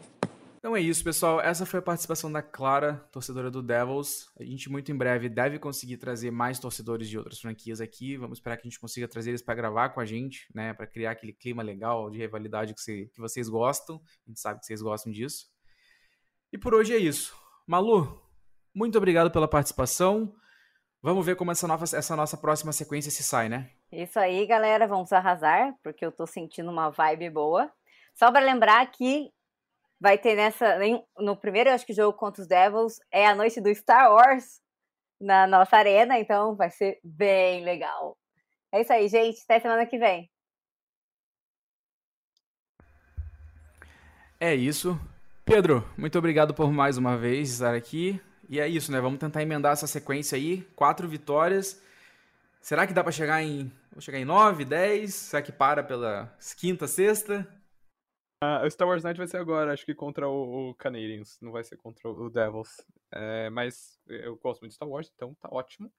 Então 0.64 0.74
é 0.74 0.81
isso, 0.81 1.05
pessoal. 1.05 1.42
Essa 1.42 1.66
foi 1.66 1.79
a 1.81 1.83
participação 1.83 2.33
da 2.33 2.40
Clara, 2.40 3.07
torcedora 3.12 3.50
do 3.50 3.62
Devils. 3.62 4.31
A 4.40 4.42
gente 4.42 4.70
muito 4.70 4.90
em 4.90 4.96
breve 4.96 5.29
deve 5.29 5.59
conseguir 5.59 5.98
trazer 5.98 6.31
mais 6.31 6.59
torcedores 6.59 7.07
de 7.07 7.18
outras 7.18 7.38
franquias 7.38 7.83
aqui. 7.83 8.16
Vamos 8.16 8.38
esperar 8.38 8.57
que 8.57 8.66
a 8.66 8.70
gente 8.70 8.81
consiga 8.81 9.07
trazer 9.07 9.29
eles 9.29 9.42
para 9.42 9.55
gravar 9.57 9.90
com 9.90 10.00
a 10.00 10.07
gente, 10.07 10.50
né, 10.55 10.72
para 10.72 10.87
criar 10.87 11.11
aquele 11.11 11.35
clima 11.35 11.62
legal 11.62 12.09
de 12.09 12.16
rivalidade 12.16 12.72
que, 12.72 12.81
você, 12.81 13.11
que 13.12 13.20
vocês 13.20 13.46
gostam. 13.46 14.00
A 14.27 14.31
gente 14.31 14.40
sabe 14.40 14.59
que 14.59 14.64
vocês 14.64 14.81
gostam 14.81 15.12
disso. 15.12 15.48
E 16.50 16.57
por 16.57 16.72
hoje 16.72 16.94
é 16.94 16.98
isso. 16.98 17.37
Malu, 17.66 18.18
muito 18.74 18.96
obrigado 18.96 19.31
pela 19.31 19.46
participação. 19.46 20.35
Vamos 21.03 21.27
ver 21.27 21.37
como 21.37 21.53
essa, 21.53 21.68
nova, 21.68 21.85
essa 21.85 22.16
nossa 22.16 22.38
próxima 22.38 22.72
sequência 22.72 23.11
se 23.11 23.22
sai, 23.22 23.50
né? 23.50 23.70
Isso 23.92 24.18
aí, 24.18 24.46
galera. 24.46 24.87
Vamos 24.87 25.12
arrasar, 25.12 25.74
porque 25.83 26.07
eu 26.07 26.11
tô 26.11 26.27
sentindo 26.27 26.70
uma 26.70 26.88
vibe 26.88 27.29
boa. 27.29 27.70
Só 28.14 28.33
para 28.33 28.42
lembrar 28.42 28.90
que 28.90 29.31
vai 30.04 30.18
ter 30.18 30.36
nessa. 30.36 30.78
No 31.16 31.34
primeiro, 31.34 31.70
acho 31.70 31.86
que 31.86 31.94
jogo 31.94 32.16
contra 32.18 32.42
os 32.42 32.46
Devils 32.46 33.00
é 33.10 33.26
a 33.26 33.34
noite 33.34 33.58
do 33.58 33.74
Star 33.74 34.12
Wars 34.12 34.60
na 35.18 35.46
nossa 35.46 35.78
arena, 35.78 36.18
então 36.18 36.54
vai 36.54 36.70
ser 36.70 37.00
bem 37.02 37.64
legal. 37.64 38.14
É 38.70 38.82
isso 38.82 38.92
aí, 38.92 39.08
gente. 39.08 39.40
Até 39.44 39.60
semana 39.60 39.86
que 39.86 39.96
vem. 39.96 40.30
É 44.38 44.54
isso. 44.54 45.00
Pedro, 45.42 45.82
muito 45.96 46.18
obrigado 46.18 46.52
por 46.52 46.70
mais 46.70 46.98
uma 46.98 47.16
vez 47.16 47.52
estar 47.52 47.74
aqui. 47.74 48.20
E 48.46 48.60
é 48.60 48.68
isso, 48.68 48.92
né? 48.92 49.00
Vamos 49.00 49.18
tentar 49.18 49.40
emendar 49.40 49.72
essa 49.72 49.86
sequência 49.86 50.36
aí. 50.36 50.60
Quatro 50.76 51.08
vitórias. 51.08 51.80
Será 52.60 52.86
que 52.86 52.92
dá 52.92 53.02
para 53.02 53.10
chegar 53.10 53.42
em. 53.42 53.72
Vou 53.90 54.02
chegar 54.02 54.18
em 54.18 54.24
nove, 54.26 54.66
dez? 54.66 55.14
Será 55.14 55.40
que 55.40 55.52
para 55.52 55.82
pela 55.82 56.30
quinta, 56.58 56.86
sexta? 56.86 57.48
Uh, 58.44 58.66
o 58.66 58.70
Star 58.70 58.87
Wars 58.87 59.02
Night 59.02 59.16
vai 59.16 59.26
ser 59.26 59.38
agora, 59.38 59.72
acho 59.72 59.87
que 59.87 59.94
contra 59.94 60.28
o, 60.28 60.70
o 60.70 60.74
Canadiens, 60.74 61.38
não 61.40 61.50
vai 61.50 61.64
ser 61.64 61.76
contra 61.78 62.09
o 62.11 62.28
Devils. 62.28 62.85
É, 63.11 63.48
mas 63.48 63.98
eu 64.07 64.37
gosto 64.37 64.61
muito 64.61 64.72
de 64.72 64.74
Star 64.74 64.88
Wars, 64.88 65.11
então 65.14 65.35
tá 65.35 65.48
ótimo. 65.50 65.90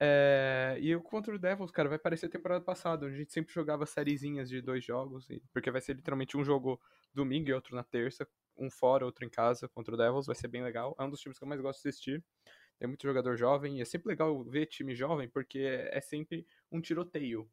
É, 0.00 0.76
e 0.80 0.96
o 0.96 1.00
contra 1.00 1.32
o 1.32 1.38
Devils, 1.38 1.70
cara, 1.70 1.88
vai 1.88 1.98
parecer 1.98 2.26
a 2.26 2.30
temporada 2.30 2.64
passada, 2.64 3.06
onde 3.06 3.14
a 3.14 3.18
gente 3.18 3.32
sempre 3.32 3.54
jogava 3.54 3.86
sériezinhas 3.86 4.48
de 4.48 4.60
dois 4.60 4.84
jogos, 4.84 5.28
porque 5.52 5.70
vai 5.70 5.80
ser 5.80 5.94
literalmente 5.94 6.36
um 6.36 6.42
jogo 6.42 6.80
domingo 7.14 7.48
e 7.50 7.52
outro 7.52 7.76
na 7.76 7.84
terça, 7.84 8.26
um 8.56 8.68
fora, 8.68 9.04
outro 9.04 9.24
em 9.24 9.30
casa 9.30 9.68
contra 9.68 9.94
o 9.94 9.96
Devils, 9.96 10.26
vai 10.26 10.34
ser 10.34 10.48
bem 10.48 10.64
legal. 10.64 10.96
É 10.98 11.04
um 11.04 11.10
dos 11.10 11.20
times 11.20 11.38
que 11.38 11.44
eu 11.44 11.48
mais 11.48 11.60
gosto 11.60 11.80
de 11.82 11.88
assistir. 11.88 12.24
Tem 12.78 12.88
muito 12.88 13.06
jogador 13.06 13.36
jovem, 13.36 13.78
e 13.78 13.82
é 13.82 13.84
sempre 13.84 14.08
legal 14.08 14.42
ver 14.42 14.66
time 14.66 14.94
jovem, 14.94 15.28
porque 15.28 15.60
é 15.60 16.00
sempre 16.00 16.44
um 16.72 16.80
tiroteio. 16.80 17.48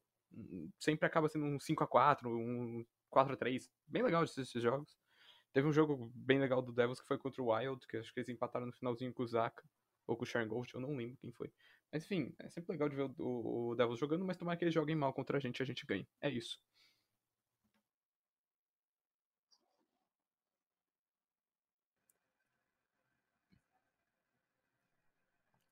Sempre 0.80 1.06
acaba 1.06 1.30
sendo 1.30 1.46
um 1.46 1.60
5 1.60 1.84
a 1.84 1.88
4 1.88 2.30
um 2.30 2.84
4 3.10 3.34
a 3.34 3.38
3 3.38 3.70
Bem 3.88 4.04
legal 4.04 4.24
esses 4.24 4.50
jogos. 4.52 4.98
Teve 5.52 5.68
um 5.68 5.74
jogo 5.74 6.12
bem 6.14 6.40
legal 6.40 6.62
do 6.62 6.72
Devils 6.72 7.02
que 7.02 7.08
foi 7.08 7.18
contra 7.18 7.42
o 7.42 7.52
Wild, 7.52 7.86
que 7.88 7.98
acho 7.98 8.14
que 8.14 8.20
eles 8.20 8.30
empataram 8.30 8.68
no 8.68 8.74
finalzinho 8.74 9.14
com 9.14 9.24
o 9.24 9.28
Zaka, 9.28 9.64
ou 10.06 10.16
com 10.16 10.24
o 10.24 10.26
Sharon 10.28 10.48
Gold, 10.48 10.74
eu 10.74 10.82
não 10.82 10.96
lembro 10.96 11.18
quem 11.18 11.32
foi. 11.32 11.52
Mas 11.92 12.04
enfim, 12.04 12.34
é 12.40 12.50
sempre 12.50 12.72
legal 12.74 12.88
de 12.88 12.96
ver 12.96 13.10
o, 13.18 13.70
o 13.72 13.76
Devils 13.76 14.00
jogando, 14.00 14.24
mas 14.26 14.38
tomara 14.38 14.58
que 14.58 14.64
eles 14.64 14.74
joguem 14.74 14.96
mal 14.96 15.14
contra 15.14 15.38
a 15.38 15.40
gente 15.40 15.60
e 15.60 15.64
a 15.64 15.66
gente 15.66 15.86
ganhe. 15.86 16.08
É 16.22 16.30
isso. 16.30 16.60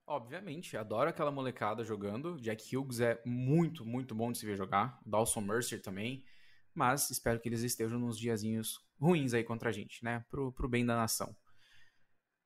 Obviamente, 0.09 0.77
adoro 0.77 1.09
aquela 1.09 1.31
molecada 1.31 1.83
jogando. 1.83 2.39
Jack 2.39 2.75
Hughes 2.75 3.01
é 3.01 3.21
muito, 3.25 3.85
muito 3.85 4.15
bom 4.15 4.31
de 4.31 4.37
se 4.37 4.45
ver 4.45 4.55
jogar. 4.55 4.99
Dawson 5.05 5.41
Mercer 5.41 5.81
também. 5.81 6.23
Mas 6.77 7.09
espero 7.09 7.39
que 7.39 7.49
eles 7.49 7.63
estejam 7.63 7.97
nos 7.97 8.19
diazinhos 8.19 8.79
ruins 8.99 9.33
aí 9.33 9.43
contra 9.43 9.69
a 9.69 9.71
gente, 9.71 10.03
né? 10.03 10.23
Pro, 10.29 10.51
pro 10.51 10.69
bem 10.69 10.85
da 10.85 10.95
nação. 10.95 11.35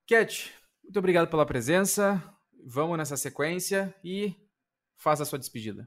Cat, 0.08 0.50
muito 0.82 0.98
obrigado 0.98 1.28
pela 1.28 1.44
presença. 1.44 2.18
Vamos 2.64 2.96
nessa 2.96 3.14
sequência 3.14 3.94
e 4.02 4.34
faça 4.96 5.22
a 5.22 5.26
sua 5.26 5.38
despedida. 5.38 5.86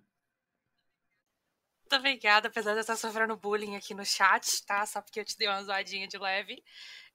Muito 1.82 1.96
obrigada, 1.96 2.48
apesar 2.48 2.74
de 2.74 2.78
eu 2.78 2.82
estar 2.82 2.96
sofrendo 2.96 3.36
bullying 3.36 3.78
aqui 3.78 3.96
no 3.96 4.06
chat, 4.06 4.64
tá? 4.68 4.86
Só 4.86 5.02
porque 5.02 5.20
eu 5.20 5.26
te 5.26 5.36
dei 5.40 5.48
uma 5.48 5.64
zoadinha 5.64 6.08
de 6.08 6.20
leve. 6.20 6.64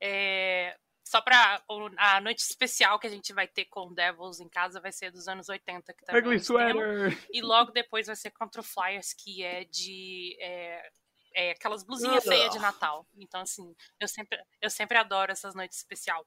É 0.00 0.76
só 1.04 1.20
pra 1.20 1.62
a 1.96 2.20
noite 2.20 2.40
especial 2.40 2.98
que 2.98 3.06
a 3.06 3.10
gente 3.10 3.32
vai 3.32 3.48
ter 3.48 3.64
com 3.64 3.88
o 3.88 3.94
Devils 3.94 4.38
em 4.38 4.48
casa 4.48 4.80
vai 4.80 4.92
ser 4.92 5.10
dos 5.10 5.26
anos 5.26 5.48
80, 5.48 5.92
que 5.92 6.04
também 6.04 6.22
Ugly 6.22 6.40
sweater. 6.40 7.28
E 7.32 7.40
logo 7.40 7.72
depois 7.72 8.06
vai 8.06 8.16
ser 8.16 8.30
contra 8.30 8.60
o 8.60 8.64
Flyers, 8.64 9.12
que 9.12 9.42
é 9.42 9.64
de. 9.64 10.36
É, 10.40 10.90
é 11.34 11.52
aquelas 11.52 11.82
blusinhas 11.82 12.24
feias 12.24 12.52
de 12.52 12.58
Natal. 12.58 13.06
Então, 13.16 13.40
assim, 13.40 13.74
eu 13.98 14.08
sempre, 14.08 14.38
eu 14.60 14.70
sempre 14.70 14.98
adoro 14.98 15.32
essas 15.32 15.54
noites 15.54 15.78
especial. 15.78 16.26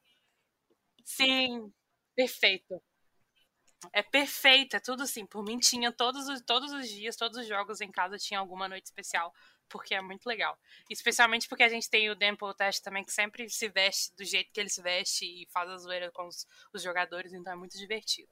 Sim, 1.03 1.71
perfeito. 2.15 2.81
É 3.91 4.01
perfeito, 4.01 4.77
é 4.77 4.79
tudo 4.79 5.03
assim. 5.03 5.25
Por 5.25 5.43
mim, 5.43 5.59
tinha 5.59 5.91
todos 5.91 6.27
os, 6.29 6.41
todos 6.41 6.71
os 6.71 6.87
dias, 6.87 7.17
todos 7.17 7.37
os 7.37 7.47
jogos 7.47 7.81
em 7.81 7.91
casa 7.91 8.17
tinha 8.17 8.39
alguma 8.39 8.69
noite 8.69 8.85
especial 8.85 9.33
porque 9.73 9.95
é 9.95 10.01
muito 10.01 10.27
legal. 10.27 10.57
Especialmente 10.87 11.47
porque 11.47 11.63
a 11.63 11.69
gente 11.69 11.89
tem 11.89 12.09
o 12.09 12.15
Dempo 12.15 12.53
Test 12.53 12.83
também, 12.83 13.03
que 13.03 13.11
sempre 13.11 13.49
se 13.49 13.67
veste 13.69 14.15
do 14.15 14.23
jeito 14.23 14.51
que 14.53 14.59
ele 14.59 14.69
se 14.69 14.83
veste 14.83 15.25
e 15.25 15.47
faz 15.51 15.67
a 15.67 15.77
zoeira 15.77 16.11
com 16.11 16.27
os, 16.27 16.45
os 16.71 16.83
jogadores, 16.83 17.33
então 17.33 17.53
é 17.53 17.55
muito 17.55 17.75
divertido. 17.75 18.29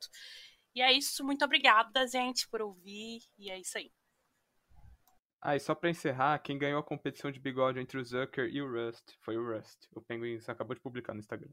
E 0.75 0.81
é 0.81 0.91
isso, 0.93 1.23
muito 1.25 1.43
obrigada, 1.43 2.07
gente, 2.07 2.47
por 2.47 2.62
ouvir, 2.62 3.21
e 3.39 3.49
é 3.49 3.60
isso 3.60 3.77
aí. 3.77 3.91
Ah, 5.41 5.56
e 5.56 5.60
só 5.60 5.73
pra 5.73 5.89
encerrar, 5.89 6.38
quem 6.39 6.58
ganhou 6.58 6.80
a 6.80 6.84
competição 6.84 7.32
de 7.32 7.39
bigode 7.39 7.80
entre 7.80 7.97
o 7.97 8.04
Zucker 8.04 8.45
e 8.45 8.62
o 8.62 8.71
Rust 8.71 9.13
foi 9.21 9.38
o 9.38 9.56
Rust. 9.56 9.88
O 9.95 10.01
Penguin 10.01 10.38
acabou 10.47 10.75
de 10.75 10.82
publicar 10.82 11.13
no 11.13 11.19
Instagram. 11.19 11.49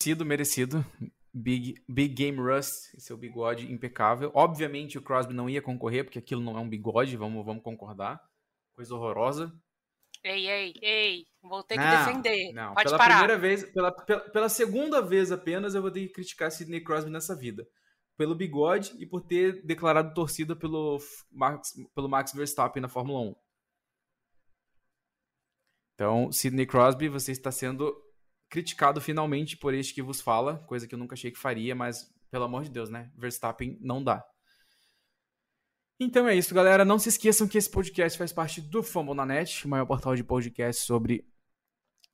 Merecido, 0.00 0.26
merecido. 0.26 0.86
Big, 1.32 1.74
Big 1.88 2.12
Game 2.12 2.38
Rust, 2.38 2.98
seu 2.98 3.16
bigode 3.16 3.72
impecável. 3.72 4.32
Obviamente 4.34 4.98
o 4.98 5.02
Crosby 5.02 5.32
não 5.32 5.48
ia 5.48 5.62
concorrer, 5.62 6.04
porque 6.04 6.18
aquilo 6.18 6.42
não 6.42 6.58
é 6.58 6.60
um 6.60 6.68
bigode, 6.68 7.16
vamos, 7.16 7.44
vamos 7.44 7.62
concordar 7.62 8.20
coisa 8.80 8.94
horrorosa. 8.94 9.52
Ei, 10.24 10.46
ei, 10.48 10.74
ei, 10.82 11.26
vou 11.42 11.62
ter 11.62 11.74
que 11.74 11.84
não, 11.84 12.04
defender. 12.04 12.52
Não, 12.52 12.74
Pode 12.74 12.86
pela 12.86 12.98
parar. 12.98 13.18
primeira 13.18 13.38
vez, 13.38 13.64
pela, 13.72 13.92
pela, 13.92 14.20
pela, 14.20 14.48
segunda 14.48 15.00
vez 15.00 15.30
apenas, 15.30 15.74
eu 15.74 15.82
vou 15.82 15.90
ter 15.90 16.06
que 16.06 16.12
criticar 16.12 16.50
Sidney 16.50 16.82
Crosby 16.82 17.10
nessa 17.10 17.36
vida. 17.36 17.66
Pelo 18.20 18.34
bigode 18.34 18.94
e 18.98 19.06
por 19.06 19.22
ter 19.22 19.64
declarado 19.64 20.12
torcida 20.12 20.54
pelo 20.54 20.98
Max, 21.32 21.72
pelo 21.94 22.06
Max 22.06 22.34
Verstappen 22.34 22.82
na 22.82 22.86
Fórmula 22.86 23.18
1. 23.30 23.34
Então, 25.94 26.30
Sidney 26.30 26.66
Crosby, 26.66 27.08
você 27.08 27.32
está 27.32 27.50
sendo 27.50 27.96
criticado 28.50 29.00
finalmente 29.00 29.56
por 29.56 29.72
este 29.72 29.94
que 29.94 30.02
vos 30.02 30.20
fala, 30.20 30.58
coisa 30.66 30.86
que 30.86 30.94
eu 30.94 30.98
nunca 30.98 31.14
achei 31.14 31.30
que 31.30 31.38
faria, 31.38 31.74
mas 31.74 32.14
pelo 32.30 32.44
amor 32.44 32.62
de 32.64 32.68
Deus, 32.68 32.90
né? 32.90 33.10
Verstappen 33.16 33.78
não 33.80 34.04
dá. 34.04 34.22
Então 35.98 36.28
é 36.28 36.36
isso, 36.36 36.54
galera. 36.54 36.84
Não 36.84 36.98
se 36.98 37.08
esqueçam 37.08 37.48
que 37.48 37.56
esse 37.56 37.70
podcast 37.70 38.18
faz 38.18 38.34
parte 38.34 38.60
do 38.60 38.82
Fumble 38.82 39.14
na 39.14 39.24
Net, 39.24 39.64
o 39.64 39.70
maior 39.70 39.86
portal 39.86 40.14
de 40.14 40.22
podcast 40.22 40.82
sobre 40.82 41.26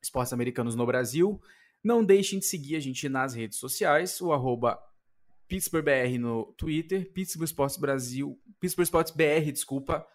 esportes 0.01 0.33
americanos 0.33 0.77
no 0.77 0.87
Brasil. 0.87 1.43
Não 1.83 2.05
deixem 2.05 2.39
de 2.39 2.45
seguir 2.45 2.77
a 2.77 2.81
gente 2.81 3.09
nas 3.09 3.35
redes 3.35 3.59
sociais, 3.59 4.21
o 4.21 4.33
arroba 4.33 4.81
PittsburghBR 5.49 6.19
no 6.19 6.55
Twitter, 6.57 7.11
Pittsburgh 7.13 7.49
Sports 7.49 7.77
Brasil, 7.77 8.39
Pittsburgh 8.61 8.87
Sports 8.87 9.11
BR, 9.11 9.53
desculpa, 9.53 10.07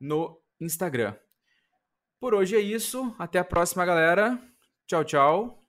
no 0.00 0.40
Instagram. 0.60 1.14
Por 2.20 2.34
hoje 2.34 2.56
é 2.56 2.60
isso. 2.60 3.14
Até 3.18 3.38
a 3.38 3.44
próxima, 3.44 3.84
galera. 3.84 4.40
Tchau, 4.86 5.04
tchau. 5.04 5.67